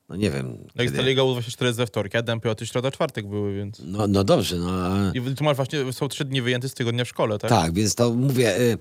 [0.08, 0.46] no nie wiem.
[0.60, 3.82] No kiedy- Ekstraliga U24 jest we wtorek, a DMP ty środa, czwartek były, więc...
[3.84, 4.70] No, no dobrze, no.
[4.70, 7.50] a- I tu masz właśnie, są trzy dni wyjęte z tygodnia w szkole, tak?
[7.50, 8.78] Tak, więc to mówię, y,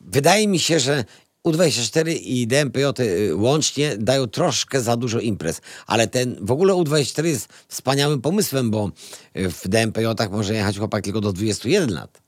[0.00, 1.04] wydaje mi się, że
[1.44, 7.24] U24 i DMPJ y, łącznie dają troszkę za dużo imprez, ale ten w ogóle U24
[7.24, 8.90] jest wspaniałym pomysłem, bo
[9.36, 12.22] y, w DMPJ-ach może jechać chłopak tylko do 21 lat,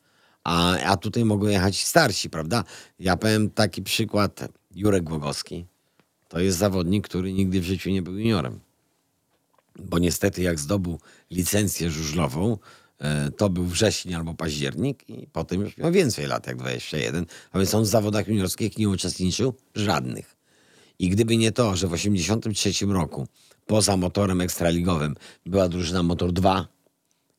[0.44, 2.64] a, a tutaj mogą jechać starsi, prawda?
[2.98, 4.40] Ja powiem taki przykład,
[4.74, 5.66] Jurek Głogowski,
[6.28, 8.60] to jest zawodnik, który nigdy w życiu nie był juniorem.
[9.78, 11.00] Bo niestety jak zdobył
[11.30, 12.58] licencję żużlową,
[13.36, 17.74] to był wrzesień albo październik i potem już miał więcej lat jak 21, a więc
[17.74, 20.36] on w zawodach juniorskich nie uczestniczył żadnych.
[20.98, 23.26] I gdyby nie to, że w 83 roku
[23.66, 25.14] poza motorem ekstraligowym
[25.46, 26.68] była drużyna Motor 2,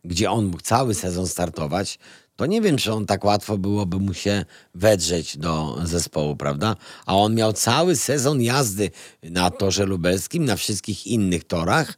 [0.03, 1.99] gdzie on mógł cały sezon startować,
[2.35, 6.75] to nie wiem, czy on tak łatwo byłoby mu się wedrzeć do zespołu, prawda?
[7.05, 8.91] A on miał cały sezon jazdy
[9.23, 11.97] na torze lubelskim, na wszystkich innych torach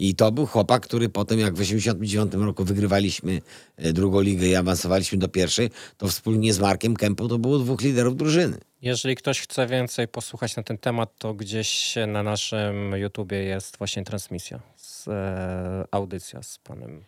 [0.00, 3.40] I to był chłopak, który potem, jak w 89 roku wygrywaliśmy
[3.76, 7.80] e, drugą ligę i awansowaliśmy do pierwszej, to wspólnie z Markiem Kępą to było dwóch
[7.80, 8.58] liderów drużyny.
[8.82, 14.04] Jeżeli ktoś chce więcej posłuchać na ten temat, to gdzieś na naszym YouTubie jest właśnie
[14.04, 17.02] transmisja, z, e, audycja z panem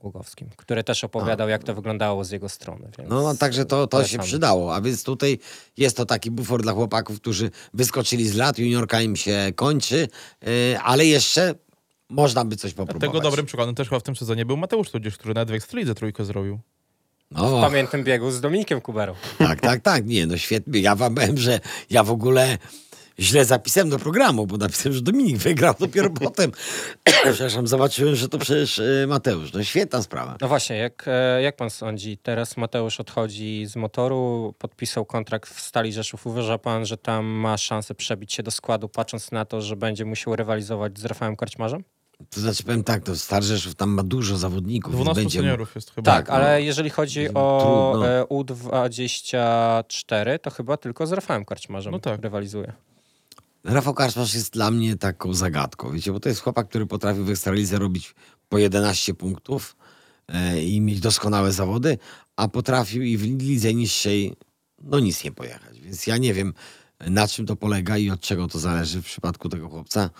[0.00, 2.90] Głogowskim, który też opowiadał, jak to wyglądało z jego strony.
[3.08, 4.74] No, no także to, to się przydało.
[4.74, 5.38] A więc tutaj
[5.76, 10.08] jest to taki bufor dla chłopaków, którzy wyskoczyli z lat, juniorka im się kończy,
[10.72, 11.54] e, ale jeszcze
[12.10, 13.10] można by coś popróbować.
[13.10, 15.94] Tego dobrym przykładem też chyba w tym sezonie był Mateusz Tudzież, który nawet w Ekstralidze
[15.94, 16.58] trójkę zrobił.
[17.30, 19.14] No, W pamiętnym biegu z Dominikiem Kuberą.
[19.38, 20.06] Tak, tak, tak.
[20.06, 20.80] Nie, no świetnie.
[20.80, 22.58] Ja wam powiem, że ja w ogóle
[23.20, 26.52] źle zapisałem do programu, bo napisałem, że Dominik wygrał dopiero potem.
[27.04, 29.52] Przepraszam, zobaczyłem, że to przecież e, Mateusz.
[29.52, 30.36] No świetna sprawa.
[30.40, 32.18] No właśnie, jak, e, jak pan sądzi?
[32.18, 36.26] Teraz Mateusz odchodzi z motoru, podpisał kontrakt w Stali Rzeszów.
[36.26, 40.04] Uważa pan, że tam ma szansę przebić się do składu, patrząc na to, że będzie
[40.04, 41.84] musiał rywalizować z Rafałem Karczmarzem?
[42.30, 44.92] To znaczy powiem tak, to Star Rzeszów tam ma dużo zawodników.
[44.92, 45.38] więc 12 będzie...
[45.38, 46.12] seniorów jest chyba.
[46.12, 48.08] Tak, ale jeżeli chodzi o Trudno.
[48.08, 52.20] e, U24, to chyba tylko z Rafałem Karczmarzem No tak.
[52.22, 52.72] rywalizuje.
[53.64, 57.30] Rafał Karczmarz jest dla mnie taką zagadką, wiecie, bo to jest chłopak, który potrafił w
[57.30, 58.14] Ekstralidze robić
[58.48, 59.76] po 11 punktów
[60.28, 61.98] e, i mieć doskonałe zawody,
[62.36, 64.36] a potrafił i w lidze niższej
[64.82, 65.80] no nic nie pojechać.
[65.80, 66.54] Więc ja nie wiem,
[67.00, 70.10] na czym to polega i od czego to zależy w przypadku tego chłopca.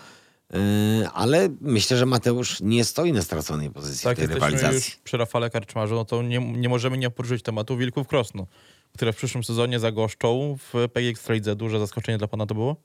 [0.53, 4.75] E, ale myślę, że Mateusz nie stoi na straconej pozycji Tak, w tej rywalizacji.
[4.75, 8.47] już przy Rafale Karczmarzu, no to nie, nie możemy nie poruszyć tematu Wilków Krosno,
[8.93, 11.55] które w przyszłym sezonie zagoszczą w PG Ekstralidze.
[11.55, 12.75] Duże zaskoczenie dla pana to było?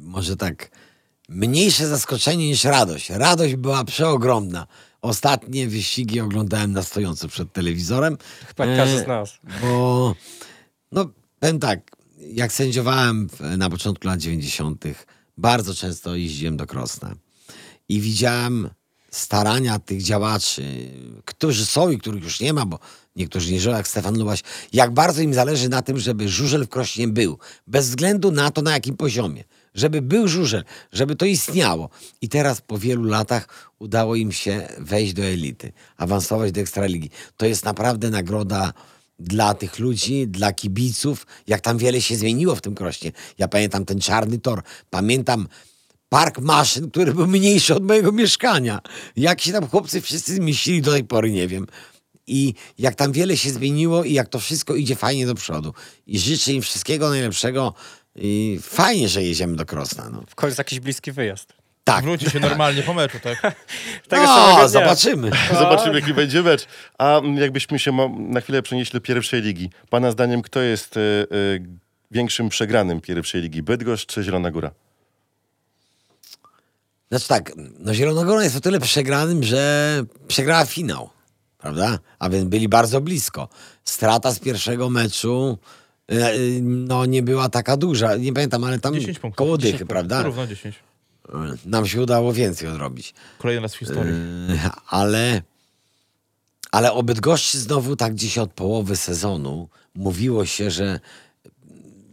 [0.00, 0.70] może tak,
[1.28, 3.10] mniejsze zaskoczenie niż radość.
[3.10, 4.66] Radość była przeogromna.
[5.02, 8.18] Ostatnie wyścigi oglądałem na stojąco przed telewizorem.
[8.46, 9.38] Chyba E, każdy z nas.
[9.62, 10.14] Bo,
[10.92, 11.10] no,
[11.40, 11.80] powiem tak,
[12.18, 14.84] jak sędziowałem w, na początku lat 90.,
[15.36, 17.14] bardzo często jeździłem do Krosna
[17.88, 18.70] i widziałem
[19.10, 20.62] starania tych działaczy,
[21.24, 22.78] którzy są i których już nie ma, bo
[23.16, 26.68] niektórzy nie żyją, jak Stefan Lubaś, jak bardzo im zależy na tym, żeby żużel w
[26.68, 29.44] Krośnie był, bez względu na to, na jakim poziomie.
[29.74, 31.90] Żeby był żużel, żeby to istniało.
[32.20, 37.10] I teraz po wielu latach udało im się wejść do elity, awansować do Ekstraligi.
[37.36, 38.72] To jest naprawdę nagroda
[39.22, 43.12] dla tych ludzi, dla kibiców, jak tam wiele się zmieniło w tym krośnie.
[43.38, 45.48] Ja pamiętam ten czarny tor, pamiętam
[46.08, 48.80] park maszyn, który był mniejszy od mojego mieszkania.
[49.16, 51.66] Jak się tam chłopcy wszyscy zmieścili do tej pory, nie wiem.
[52.26, 55.74] I jak tam wiele się zmieniło i jak to wszystko idzie fajnie do przodu.
[56.06, 57.74] I życzę im wszystkiego najlepszego.
[58.14, 60.10] I fajnie, że jedziemy do Krosna.
[60.12, 60.22] No.
[60.28, 61.61] W końcu jakiś bliski wyjazd.
[61.84, 62.04] Tak.
[62.04, 63.40] Wróci się normalnie po meczu, tak?
[64.08, 65.30] Tego No, zobaczymy.
[65.58, 66.66] Zobaczymy, jaki będzie mecz.
[66.98, 69.70] A mm, jakbyśmy się na chwilę przenieśli do pierwszej ligi.
[69.90, 71.24] Pana zdaniem, kto jest e, e,
[72.10, 73.62] większym przegranym pierwszej ligi?
[73.62, 74.70] Bydgoszcz czy Zielona Góra?
[77.10, 81.10] Znaczy tak, no Zielonogóra jest o tyle przegranym, że przegrała finał,
[81.58, 81.98] prawda?
[82.18, 83.48] A więc byli bardzo blisko.
[83.84, 85.58] Strata z pierwszego meczu
[86.08, 88.16] e, no nie była taka duża.
[88.16, 89.36] Nie pamiętam, ale tam 10 punktów.
[89.36, 89.88] koło 10 dychy, punktów.
[89.88, 90.22] prawda?
[90.22, 90.76] Równo 10.
[91.66, 93.14] Nam się udało więcej odrobić.
[93.38, 94.12] Kolejny raz w historii.
[94.12, 95.42] E, ale,
[96.72, 101.00] ale o Bydgoszczy znowu tak gdzieś od połowy sezonu mówiło się, że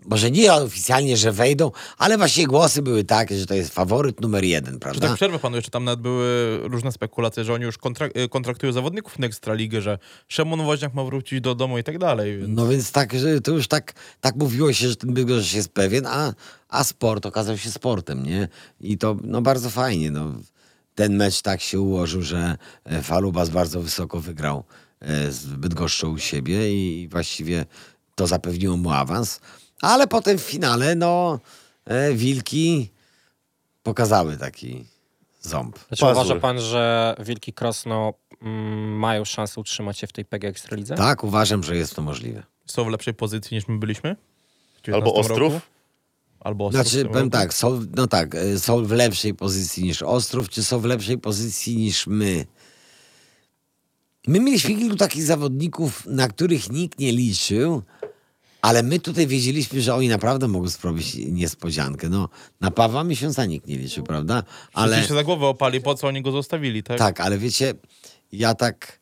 [0.10, 4.44] może nie oficjalnie, że wejdą, ale właśnie głosy były takie, że to jest faworyt numer
[4.44, 5.08] jeden, Czy prawda?
[5.08, 8.72] tak przerwę panu, jeszcze tam nawet były różne spekulacje, że oni już kontrak y, kontraktują
[8.72, 12.38] zawodników na Ekstraligę, że Szymon Woźniak ma wrócić do domu i tak dalej.
[12.38, 12.50] Więc...
[12.56, 16.06] No więc tak, że to już tak, tak mówiło się, że ten Bydgoszcz jest pewien,
[16.08, 16.34] a,
[16.70, 18.48] a sport okazał się sportem, nie?
[18.82, 20.34] I to no bardzo fajnie, no.
[20.96, 24.64] Ten mecz tak się ułożył, że e, Falubas bardzo wysoko wygrał
[25.00, 27.66] e, z Bydgoszczą u siebie i właściwie
[28.16, 29.40] to zapewniło mu awans.
[29.82, 31.40] Ale potem w finale, no,
[31.86, 32.90] e, Wilki
[33.84, 34.86] pokazały taki
[35.42, 35.80] ząb.
[35.88, 36.24] Znaczy, Pazur.
[36.26, 40.96] uważa pan, że Wilki Krosno mm, mają szansę utrzymać się w tej PG Ekstralidze?
[40.96, 42.44] Tak, uważam, że jest to możliwe.
[42.66, 44.16] Są w lepszej pozycji niż my byliśmy?
[44.84, 45.54] w Albo 19 Ostrów?
[45.54, 45.66] Roku?
[46.40, 46.86] Albo Ostrów.
[46.86, 47.38] w Znaczy, tym powiem roku?
[47.38, 51.18] tak, są, no tak, e, są w lepszej pozycji niż Ostrów, czy są w lepszej
[51.18, 52.46] pozycji niż my?
[54.28, 57.84] My mieliśmy kilku takich zawodników, na których nikt nie liczył,
[58.62, 62.10] ale my tutaj wiedzieliśmy, że oni naprawdę mogą sprawić niespodziankę.
[62.10, 62.30] No,
[62.62, 64.44] na Pawła Miesiąca nikt nie liczył, prawda?
[64.74, 65.04] Ale...
[65.04, 66.98] Się za głowę opali, po co oni go zostawili, tak?
[66.98, 67.74] tak, ale wiecie,
[68.32, 69.00] ja tak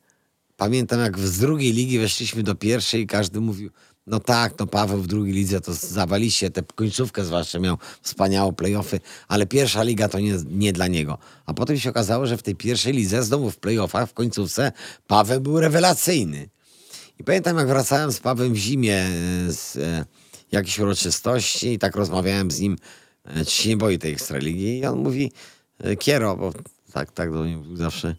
[0.57, 3.69] pamiętam, jak z drugiej ligi weszliśmy do pierwszej i każdy mówił,
[4.07, 8.53] no tak, no Paweł w drugiej lidze to zawali się, tę końcówkę zwłaszcza miał wspaniałe
[8.53, 11.17] playoffy, ale pierwsza liga to nie, nie dla niego.
[11.45, 14.71] A potem się okazało, że w tej pierwszej lidze, znowu w playoffach, w końcówce,
[15.07, 16.49] Paweł był rewelacyjny.
[17.19, 19.07] I pamiętam, jak wracałem z Pawłem w zimie e,
[19.51, 20.05] z e,
[20.51, 22.75] jakiejś uroczystości i tak rozmawiałem z nim,
[23.25, 25.31] e, czy się nie boi tej Ekstraligi i on mówi,
[25.79, 26.53] e, Kiero, bo
[26.93, 28.15] tak, tak do mnie mówił zawsze.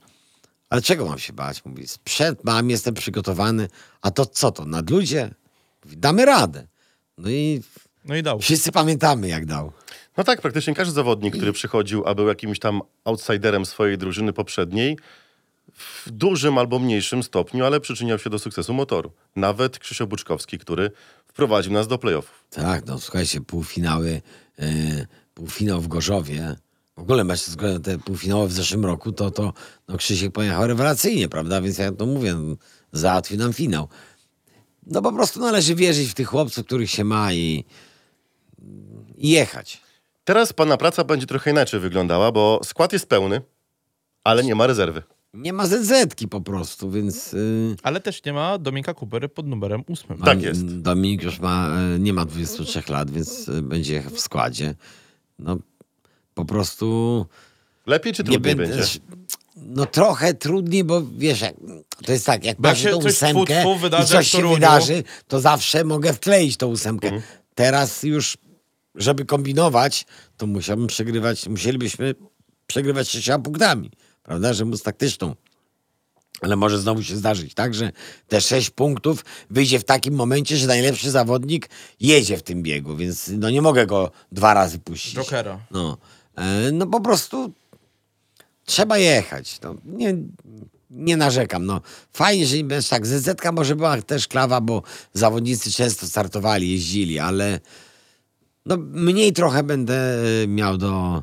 [0.70, 1.64] Ale czego mam się bać?
[1.64, 3.68] Mówi, sprzęt mam, jestem przygotowany.
[4.02, 5.34] A to co to, nad ludzie?
[5.84, 6.66] Mówi, damy radę.
[7.18, 7.62] No i
[8.04, 8.38] No i dał.
[8.40, 9.72] wszyscy pamiętamy, jak dał.
[10.16, 14.98] No tak, praktycznie każdy zawodnik, który przychodził, a był jakimś tam outsiderem swojej drużyny poprzedniej,
[15.78, 19.12] w dużym albo mniejszym stopniu, ale przyczyniał się do sukcesu motoru.
[19.36, 20.90] Nawet Krzysio Buczkowski, który
[21.26, 22.44] wprowadził nas do playoffów.
[22.50, 24.22] Tak, no słuchajcie, półfinały,
[24.58, 26.56] e, półfinał w Gorzowie.
[26.96, 29.52] W ogóle względem te półfinały w zeszłym roku, to, to
[29.88, 31.60] no Krzysiek pojechał rewelacyjnie, prawda?
[31.60, 32.56] Więc ja to mówię, no,
[32.92, 33.88] załatwił nam finał.
[34.86, 37.64] No po prostu należy wierzyć w tych chłopców, których się ma i,
[39.16, 39.80] i jechać.
[40.24, 43.42] Teraz pana praca będzie trochę inaczej wyglądała, bo skład jest pełny,
[44.24, 45.02] ale nie ma rezerwy.
[45.34, 47.32] Nie ma ZZ-ki po prostu, więc...
[47.32, 50.18] Yy, Ale też nie ma Dominika Kubery pod numerem ósmym.
[50.18, 50.66] Tak a jest.
[50.66, 54.74] Dominik już ma, e, nie ma 23 lat, więc e, będzie w składzie.
[55.38, 55.58] No
[56.34, 57.26] po prostu...
[57.86, 58.76] Lepiej czy nie trudniej będę.
[58.76, 58.98] będzie?
[59.56, 61.44] No trochę trudniej, bo wiesz,
[62.04, 65.40] to jest tak, jak się tą ósemkę tfu, tfu wydarzy i coś się wydarzy, to
[65.40, 67.08] zawsze mogę wkleić tą ósemkę.
[67.08, 67.22] Mhm.
[67.54, 68.38] Teraz już,
[68.94, 70.06] żeby kombinować,
[70.36, 72.14] to musiałbym przegrywać, musielibyśmy
[72.66, 73.90] przegrywać sześcioma punktami,
[74.28, 75.34] prawda, że móc taktyczną.
[76.40, 77.92] Ale może znowu się zdarzyć tak, że
[78.28, 81.68] te sześć punktów wyjdzie w takim momencie, że najlepszy zawodnik
[82.00, 85.14] jedzie w tym biegu, więc no nie mogę go dwa razy puścić.
[85.14, 85.60] Jokera.
[85.70, 85.98] No,
[86.36, 87.52] e, no po prostu
[88.64, 89.60] trzeba jechać.
[89.62, 90.14] No, nie,
[90.90, 91.66] nie narzekam.
[91.66, 91.80] No,
[92.12, 93.06] fajnie, że bez tak.
[93.06, 97.60] ZZ może była też klawa, bo zawodnicy często startowali, jeździli, ale
[98.66, 99.98] no, mniej trochę będę
[100.48, 101.22] miał do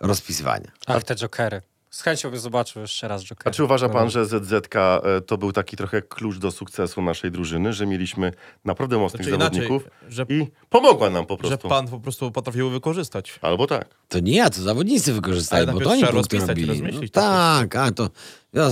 [0.00, 0.72] rozpisywania.
[0.86, 1.62] Ach, te jokery.
[1.94, 3.50] Z chęcią bym zobaczył jeszcze raz jokery.
[3.50, 7.30] A czy uważa pan, że ZZK e, to był taki trochę klucz do sukcesu naszej
[7.30, 8.32] drużyny, że mieliśmy
[8.64, 11.68] naprawdę mocnych Znaczy inaczej, zawodników że- i pomogła nam po Że prostu?
[11.68, 13.38] pan po prostu potrafił wykorzystać.
[13.42, 13.88] Albo tak.
[14.08, 16.82] To nie ja, to zawodnicy wykorzystali, Ale bo najpierw to oni punkty robili.
[16.82, 18.10] No, to tak, a to
[18.52, 18.70] ja,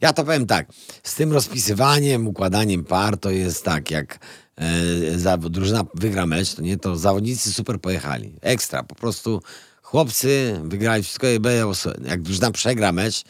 [0.00, 0.66] ja to powiem tak.
[1.02, 4.18] Z tym rozpisywaniem, układaniem par to jest tak, jak
[4.56, 8.34] e, za, drużyna wygra mecz, to nie, to zawodnicy super pojechali.
[8.40, 9.42] Ekstra, po prostu
[9.90, 11.64] chłopcy wygrali wszystko i będzie-
[12.04, 13.22] jak drużyna przegra mecz,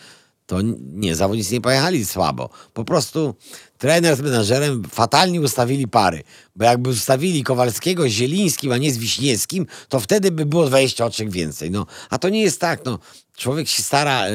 [0.46, 0.58] to
[0.92, 2.50] nie, zawodnicy nie pojechali słabo.
[2.74, 3.34] Po prostu
[3.78, 6.22] trener z menadżerem fatalnie ustawili pary.
[6.56, 11.04] Bo jakby ustawili Kowalskiego z Zielińskim, a nie z Wiśniewskim, to wtedy by było 20
[11.04, 11.70] oczek więcej.
[11.70, 12.84] No, a to nie jest tak.
[12.84, 12.98] No.
[13.36, 14.32] Człowiek się stara e,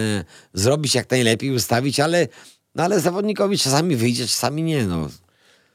[0.53, 2.27] zrobić jak najlepiej, ustawić, ale,
[2.75, 4.85] no, ale zawodnikowi czasami wyjdzie, czasami nie.
[4.85, 5.09] No.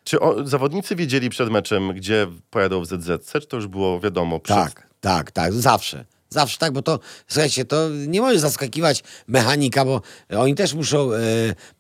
[0.04, 4.40] Czy o, zawodnicy wiedzieli przed meczem, gdzie pojadą w ZZC, czy to już było wiadomo?
[4.40, 4.56] Przed...
[4.56, 6.04] Tak, tak, tak, zawsze.
[6.32, 10.02] Zawsze tak, bo to, słuchajcie, to nie może zaskakiwać mechanika, bo
[10.38, 11.18] oni też muszą e,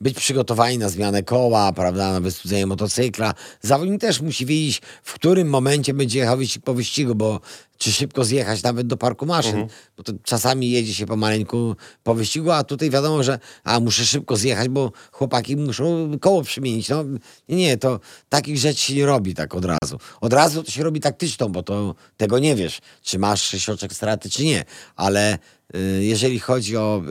[0.00, 3.34] być przygotowani na zmianę koła, prawda, na wystudzenie motocykla.
[3.62, 7.40] Zawodnik też musi wiedzieć, w którym momencie będzie jechał po wyścigu, bo
[7.80, 9.66] czy szybko zjechać nawet do parku maszyn,
[9.96, 14.36] bo to czasami jedzie się pomaleńku po wyścigu, a tutaj wiadomo, że a muszę szybko
[14.36, 16.88] zjechać, bo chłopaki muszą koło przemienić.
[16.88, 17.04] No
[17.48, 19.98] nie, nie, to takich rzeczy się nie robi tak od razu.
[20.20, 24.30] Od razu to się robi taktyczną, bo to tego nie wiesz, czy masz sześcioczek straty,
[24.30, 24.64] czy nie,
[24.96, 25.38] ale
[25.74, 27.02] y, jeżeli chodzi o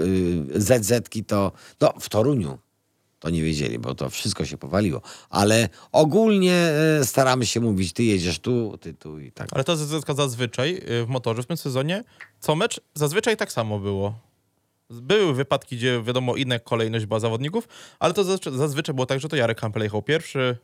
[0.55, 1.51] y, ZZ-ki, to
[1.81, 2.57] no, w Toruniu
[3.19, 5.01] to nie wiedzieli, bo to wszystko się powaliło.
[5.29, 9.47] Ale ogólnie y, staramy się mówić, ty jedziesz tu, ty tu i tak.
[9.51, 12.03] Ale to ZZK zazwyczaj y, w motorze w tym sezonie,
[12.39, 14.19] co mecz, zazwyczaj tak samo było.
[14.89, 17.67] Były wypadki, gdzie wiadomo, inna kolejność była zawodników,
[17.99, 20.57] ale to zazwyczaj, zazwyczaj było tak, że to Jarek Hampel jechał pierwszy.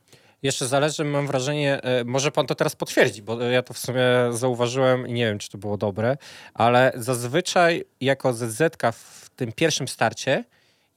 [0.44, 4.04] Jeszcze zależy, mam wrażenie, e, może pan to teraz potwierdzi, bo ja to w sumie
[4.32, 6.18] zauważyłem i nie wiem, czy to było dobre,
[6.54, 8.62] ale zazwyczaj jako ZZ
[8.94, 10.44] w tym pierwszym starcie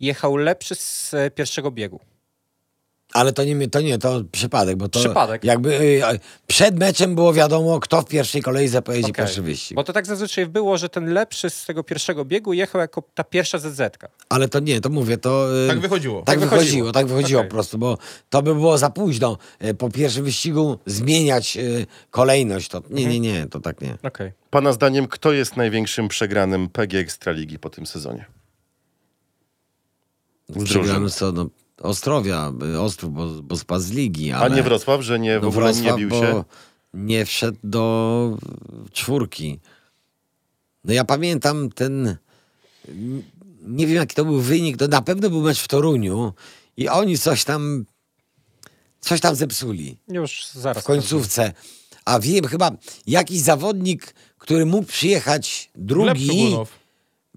[0.01, 2.01] jechał lepszy z e, pierwszego biegu.
[3.13, 5.45] Ale to nie, to nie, to przypadek, bo to Przypadek.
[5.45, 6.03] jakby y,
[6.47, 9.15] przed meczem było wiadomo, kto w pierwszej kolejce pojedzie Okej.
[9.25, 9.77] pierwszy wyścig.
[9.77, 13.25] Bo to tak zazwyczaj było, że ten lepszy z tego pierwszego biegu jechał jako ta
[13.25, 13.81] pierwsza ZZ.
[14.29, 15.65] Ale to nie, to mówię, to...
[15.65, 16.19] y, Tak wychodziło.
[16.23, 16.93] Tak Tak wychodziło, wychodziło.
[16.93, 17.49] tak wychodziło Okej.
[17.49, 17.99] po prostu, bo
[18.31, 22.69] to by było za późno y, po pierwszym wyścigu zmieniać y, kolejność.
[22.69, 23.97] To, nie, nie, nie, to tak nie.
[24.03, 24.33] Okej.
[24.51, 28.25] Pana zdaniem, kto jest największym przegranym PG Ekstraligi po tym sezonie?
[30.65, 31.49] Przegramy co, no,
[31.83, 34.57] Ostrowia, y, Ostrów, bo, bo spadł z ligi, A ale...
[34.57, 36.45] nie Wrocław, że nie, w no, ogóle nie Wrocław, bił bo się?
[36.95, 38.37] nie wszedł do
[38.93, 39.61] czwórki.
[40.85, 42.17] No ja pamiętam ten...
[43.63, 46.33] Nie wiem, jaki to był wynik, to na pewno był mecz w Toruniu
[46.77, 47.85] i oni coś tam...
[49.01, 49.99] Coś tam zepsuli.
[50.09, 50.83] Już zaraz.
[50.83, 51.53] w końcówce.
[52.05, 52.71] A wiem, chyba
[53.07, 56.27] jakiś zawodnik, który mógł przyjechać Gleb drugi.
[56.27, 56.78] Szugunow.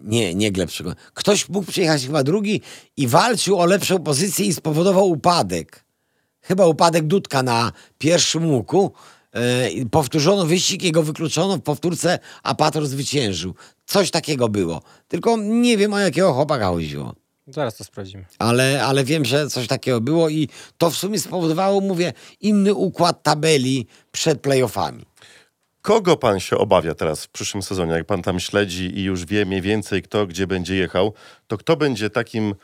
[0.03, 0.97] Nie, nie Gleb Szugunow.
[1.13, 2.61] Ktoś mógł przyjechać chyba drugi
[2.97, 5.85] i walczył o lepszą pozycję i spowodował upadek.
[6.41, 8.93] Chyba upadek Dudka na pierwszym łuku.
[9.73, 13.55] i powtórzono wyścig, jego wykluczono, w powtórce Apator zwyciężył.
[13.85, 14.81] Coś takiego było.
[15.07, 17.15] Tylko nie wiem, o jakiego chłopaka chodziło.
[17.47, 18.25] Zaraz to sprawdzimy.
[18.39, 23.23] Ale, ale wiem, że coś takiego było i to w sumie spowodowało, mówię, inny układ
[23.23, 25.05] tabeli przed playoffami.
[25.81, 27.91] Kogo pan się obawia teraz w przyszłym sezonie?
[27.91, 31.13] Jak pan tam śledzi i już wie mniej więcej kto gdzie będzie jechał,
[31.47, 32.55] to kto będzie takim,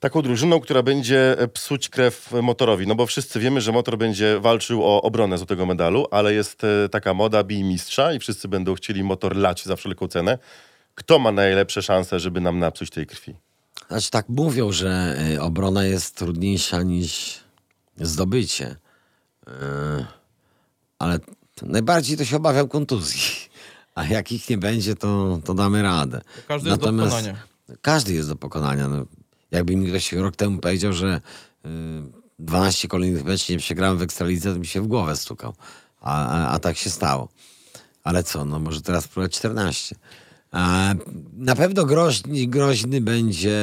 [0.00, 2.86] taką drużyną, która będzie e, psuć krew motorowi?
[2.86, 6.64] No bo wszyscy wiemy, że motor będzie walczył o obronę z tego medalu, ale jest
[6.64, 10.38] e, taka moda bij mistrza i wszyscy będą chcieli motor lać za wszelką cenę.
[10.94, 13.34] Kto ma najlepsze szanse, żeby nam napsuć tej krwi?
[13.88, 17.40] Znaczy tak mówią, że y, obrona jest trudniejsza niż
[17.96, 18.76] zdobycie.
[19.48, 19.50] Y,
[20.98, 21.18] ale
[21.62, 23.20] najbardziej to się obawiam kontuzji.
[23.94, 26.20] A jak ich nie będzie, to, to damy radę.
[26.48, 27.36] Każdy jest do pokonania.
[27.82, 28.88] Każdy jest do pokonania.
[28.88, 29.06] No,
[29.50, 31.20] jakby mi ktoś rok temu powiedział, że
[31.66, 31.68] y,
[32.38, 35.54] 12 kolejnych meczów nie przegrałem w Ekstralidze, to mi się w głowę stukał.
[36.00, 37.28] A, a, a tak się stało.
[38.04, 39.96] Ale co, no może teraz próbować 14.
[40.52, 40.94] A,
[41.36, 43.60] na pewno groźny, groźny będzie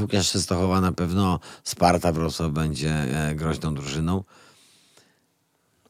[0.00, 4.24] Łukasz Częstochowa, na pewno Sparta Wrocław będzie e, groźną drużyną.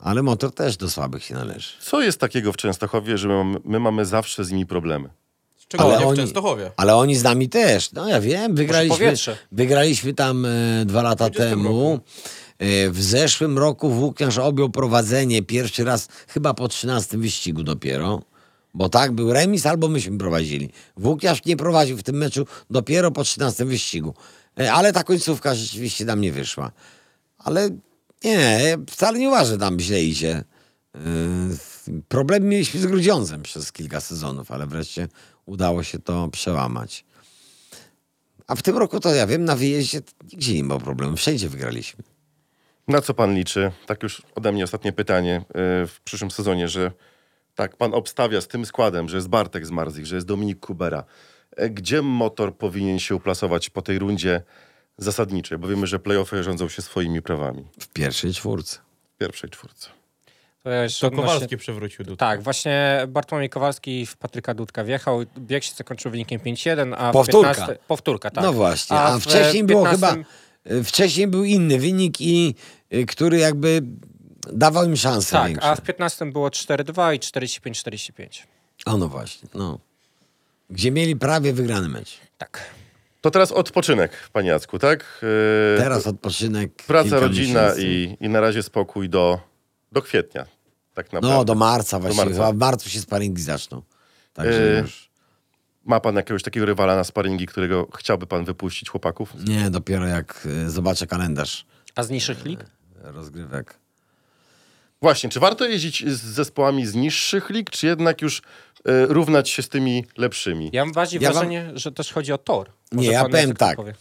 [0.05, 1.69] Ale motor też do słabych się należy.
[1.81, 5.09] Co jest takiego w Częstochowie, że my, mamy- my mamy zawsze z nimi problemy?
[5.57, 6.71] Szczególnie Ale w oni- Częstochowie.
[6.77, 7.93] Ale oni z nami też.
[7.93, 9.15] No ja wiem, wygraliśmy,
[9.53, 10.49] wygraliśmy tam e,
[10.85, 12.01] dwa lata 20 temu.
[12.59, 18.23] E, w zeszłym roku Włókniarz objął prowadzenie pierwszy raz chyba po 13 wyścigu dopiero.
[18.75, 20.71] Bo tak, był remis albo myśmy prowadzili.
[20.97, 24.15] Włókniarz nie prowadził w tym meczu dopiero po 13 wyścigu.
[24.61, 26.71] E, ale ta końcówka rzeczywiście nam nie wyszła.
[27.39, 27.69] Ale
[28.25, 30.45] nie, wcale nie uważam, że tam źle idzie.
[30.95, 31.01] Yy,
[32.09, 35.09] Problem mieliśmy z Grudziądzem przez kilka sezonów, ale wreszcie
[35.47, 37.05] udało się to przełamać.
[38.47, 40.01] A w tym roku to ja wiem, na wyjeździe
[40.33, 42.05] nigdzie nie było problemu, wszędzie wygraliśmy.
[42.89, 43.72] Na co pan liczy?
[43.87, 46.93] Tak już ode mnie ostatnie pytanie y, w przyszłym sezonie, że
[47.55, 51.05] tak, pan obstawia z tym składem, że jest Bartek z Marzik, że jest Dominik Kubera.
[51.57, 54.43] E, Gdzie motor powinien się uplasować po tej rundzie
[54.99, 55.59] zasadniczej?
[55.59, 58.78] Bo wiemy, że playoffy rządzą się swoimi prawami W pierwszej czwórce.
[59.14, 59.90] w pierwszej czwórce.
[60.64, 62.16] To ja To Kowalski przewrócił tutaj.
[62.16, 65.22] Tak, właśnie Bartłomiej Kowalski w Patryka Dudka wjechał.
[65.38, 67.55] Bieg się zakończył wynikiem 5-1, a w Powtórka.
[67.55, 67.78] 15...
[67.88, 68.45] Powtórka, tak.
[68.45, 70.24] No właśnie, a, w wcześniej było 15 chyba,
[70.80, 72.55] y, wcześniej był inny wynik i
[72.95, 73.82] y, który jakby
[74.53, 75.68] dawał im szansę Tak, większe.
[75.68, 78.42] a w 15 było 4-2 i 45-45.
[78.86, 79.78] O no właśnie, no.
[80.70, 82.18] Gdzie mieli prawie wygrany mecz.
[82.38, 82.64] Tak.
[83.25, 85.20] To teraz odpoczynek, panie Jacku, tak?
[85.75, 86.72] Y, Teraz odpoczynek.
[86.87, 89.41] Praca, rodzina i, i na razie spokój do,
[89.93, 90.47] do kwietnia.
[90.95, 91.29] Tak naprawdę.
[91.39, 92.25] No, do marca właściwie.
[92.25, 92.35] marca.
[92.41, 93.83] Chyba w marcu się sparingi zaczną.
[94.33, 95.11] Także Y, już.
[95.85, 99.33] Ma pan jakiegoś takiego rywala na sparingi, którego chciałby pan wypuścić chłopaków?
[99.45, 101.66] Nie, dopiero jak y, zobaczę kalendarz
[101.97, 102.61] A z niższych lig?
[103.03, 103.75] rozgrywek.
[105.03, 108.43] Właśnie, czy warto jeździć z zespołami z niższych lig, czy jednak już y,
[108.85, 110.70] równać się z tymi lepszymi?
[110.72, 112.70] Ja mam bardziej Ja wam- wrażenie, że też chodzi o tor.
[112.93, 113.76] Nie, ja powiem tak.
[113.76, 113.95] powie.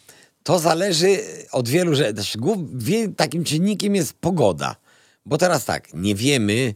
[0.43, 1.17] To zależy
[1.51, 2.13] od wielu rzeczy.
[2.13, 2.59] Znaczy, głów-
[3.17, 4.75] takim czynnikiem jest pogoda.
[5.25, 6.75] Bo teraz tak, nie wiemy,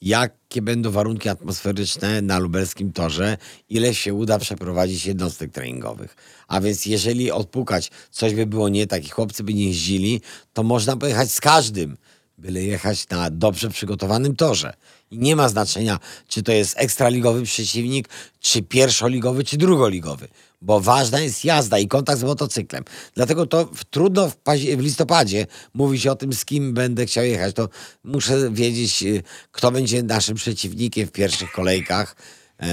[0.00, 3.36] jakie będą warunki atmosferyczne na lubelskim torze,
[3.68, 6.16] ile się uda przeprowadzić jednostek treningowych.
[6.48, 10.20] A więc jeżeli odpukać, coś by było nie tak i chłopcy by nie jeździli,
[10.52, 11.96] to można pojechać z każdym,
[12.38, 14.74] byle jechać na dobrze przygotowanym torze.
[15.10, 18.08] I nie ma znaczenia, czy to jest ekstraligowy przeciwnik,
[18.40, 20.28] czy pierwszoligowy, czy drugoligowy.
[20.62, 22.84] Bo ważna jest jazda i kontakt z motocyklem.
[23.14, 24.36] Dlatego to w, trudno w,
[24.76, 27.54] w listopadzie mówić o tym, z kim będę chciał jechać.
[27.54, 27.68] To
[28.04, 29.22] muszę wiedzieć, y,
[29.52, 32.16] kto będzie naszym przeciwnikiem w pierwszych kolejkach,
[32.58, 32.66] e,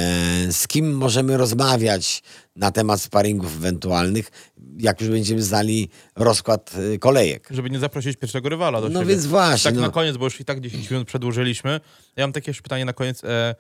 [0.52, 2.24] z kim możemy rozmawiać
[2.56, 4.32] na temat sparingów ewentualnych,
[4.78, 7.48] jak już będziemy znali rozkład y, kolejek.
[7.52, 9.12] Żeby nie zaprosić pierwszego rywala do No siebie.
[9.12, 9.82] więc właśnie, Tak no.
[9.82, 11.80] na koniec, bo już i tak 10 minut przedłużyliśmy.
[12.16, 13.24] Ja mam takie jeszcze pytanie na koniec.
[13.24, 13.56] E,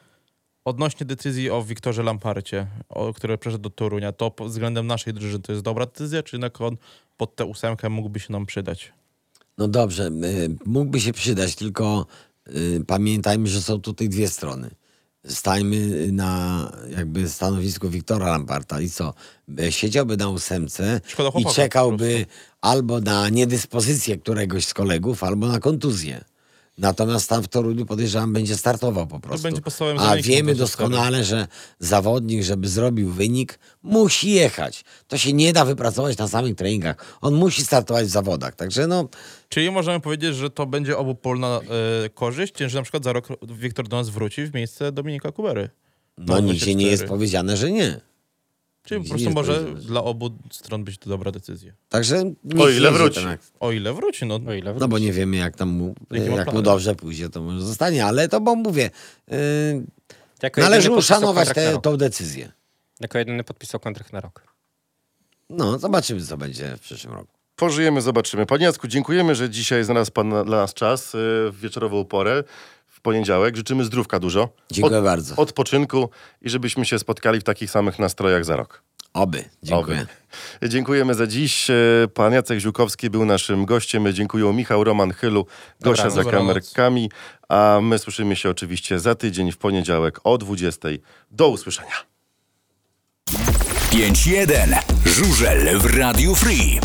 [0.65, 5.39] odnośnie decyzji o Wiktorze Lamparcie, o, który przeszedł do Torunia, to pod względem naszej drużyny
[5.39, 6.77] to jest dobra decyzja, czy jednak on
[7.17, 8.93] pod tę ósemkę mógłby się nam przydać?
[9.57, 12.05] No dobrze, y, mógłby się przydać, tylko
[12.47, 14.69] y, pamiętajmy, że są tutaj dwie strony.
[15.27, 19.13] Stańmy na jakby stanowisku Wiktora Lamparta i co?
[19.59, 22.25] Y, Siedziałby na ósemce Szkoda i chłopaka po czekałby
[22.61, 26.23] albo na niedyspozycję któregoś z kolegów, albo na kontuzję.
[26.77, 29.43] Natomiast tam w Toruniu podejrzewam będzie startował po prostu.
[29.43, 31.47] będzie podstawowym A zawodnikiem wiemy do doskonale, że
[31.79, 34.83] zawodnik, żeby zrobił wynik, musi jechać.
[35.07, 37.17] To się nie da wypracować na samych treningach.
[37.21, 38.55] On musi startować w zawodach.
[38.55, 39.09] Także no,
[39.49, 41.59] Czyli możemy powiedzieć, że to będzie obopólna
[42.05, 45.69] e, korzyść, że na przykład za rok Wiktor do nas wróci w miejsce Dominika Kubery.
[46.17, 47.09] No nigdzie nie jest 24.
[47.09, 48.12] powiedziane, że nie.
[48.83, 51.73] Czyli po prostu może dla obu stron być to dobra decyzja.
[51.89, 53.25] Także O ile wróci.
[53.25, 53.51] Max.
[53.59, 54.39] O ile wróci, no.
[54.47, 56.61] O ile No bo nie wiemy, jak tam mu, Jakie jak mu plany?
[56.61, 58.89] dobrze pójdzie, to może zostanie, ale to bo mówię,
[59.27, 59.37] yy,
[60.43, 61.49] Jako należy uszanować
[61.81, 62.51] tę decyzję.
[62.99, 64.43] Jako jedyny podpisał kontrakt na rok.
[65.49, 67.33] No, zobaczymy, co będzie w przyszłym roku.
[67.55, 68.45] Pożyjemy, zobaczymy.
[68.45, 71.17] Panie Jacku, dziękujemy, że dzisiaj znalazł Pan dla nas czas y,
[71.51, 72.43] w wieczorową porę,
[73.03, 73.55] poniedziałek.
[73.55, 74.49] Życzymy zdrówka dużo.
[74.71, 75.35] Dziękuję Od- bardzo.
[75.35, 76.09] Odpoczynku
[76.41, 78.83] i żebyśmy się spotkali w takich samych nastrojach za rok.
[79.13, 79.43] Oby.
[79.63, 80.05] Dziękuję.
[80.61, 80.69] Oby.
[80.69, 81.67] Dziękujemy za dziś.
[82.13, 84.13] Pan Jacek Ziłkowski był naszym gościem.
[84.13, 85.45] Dziękuję Michał, Roman Chylu,
[85.81, 86.25] Gosia Dobranoc.
[86.25, 87.11] za kamerkami.
[87.49, 90.87] A my słyszymy się oczywiście za tydzień w poniedziałek o 20.
[91.31, 91.95] Do usłyszenia.
[93.91, 94.75] 5-1.
[95.05, 96.79] Żużel w Radiu Free.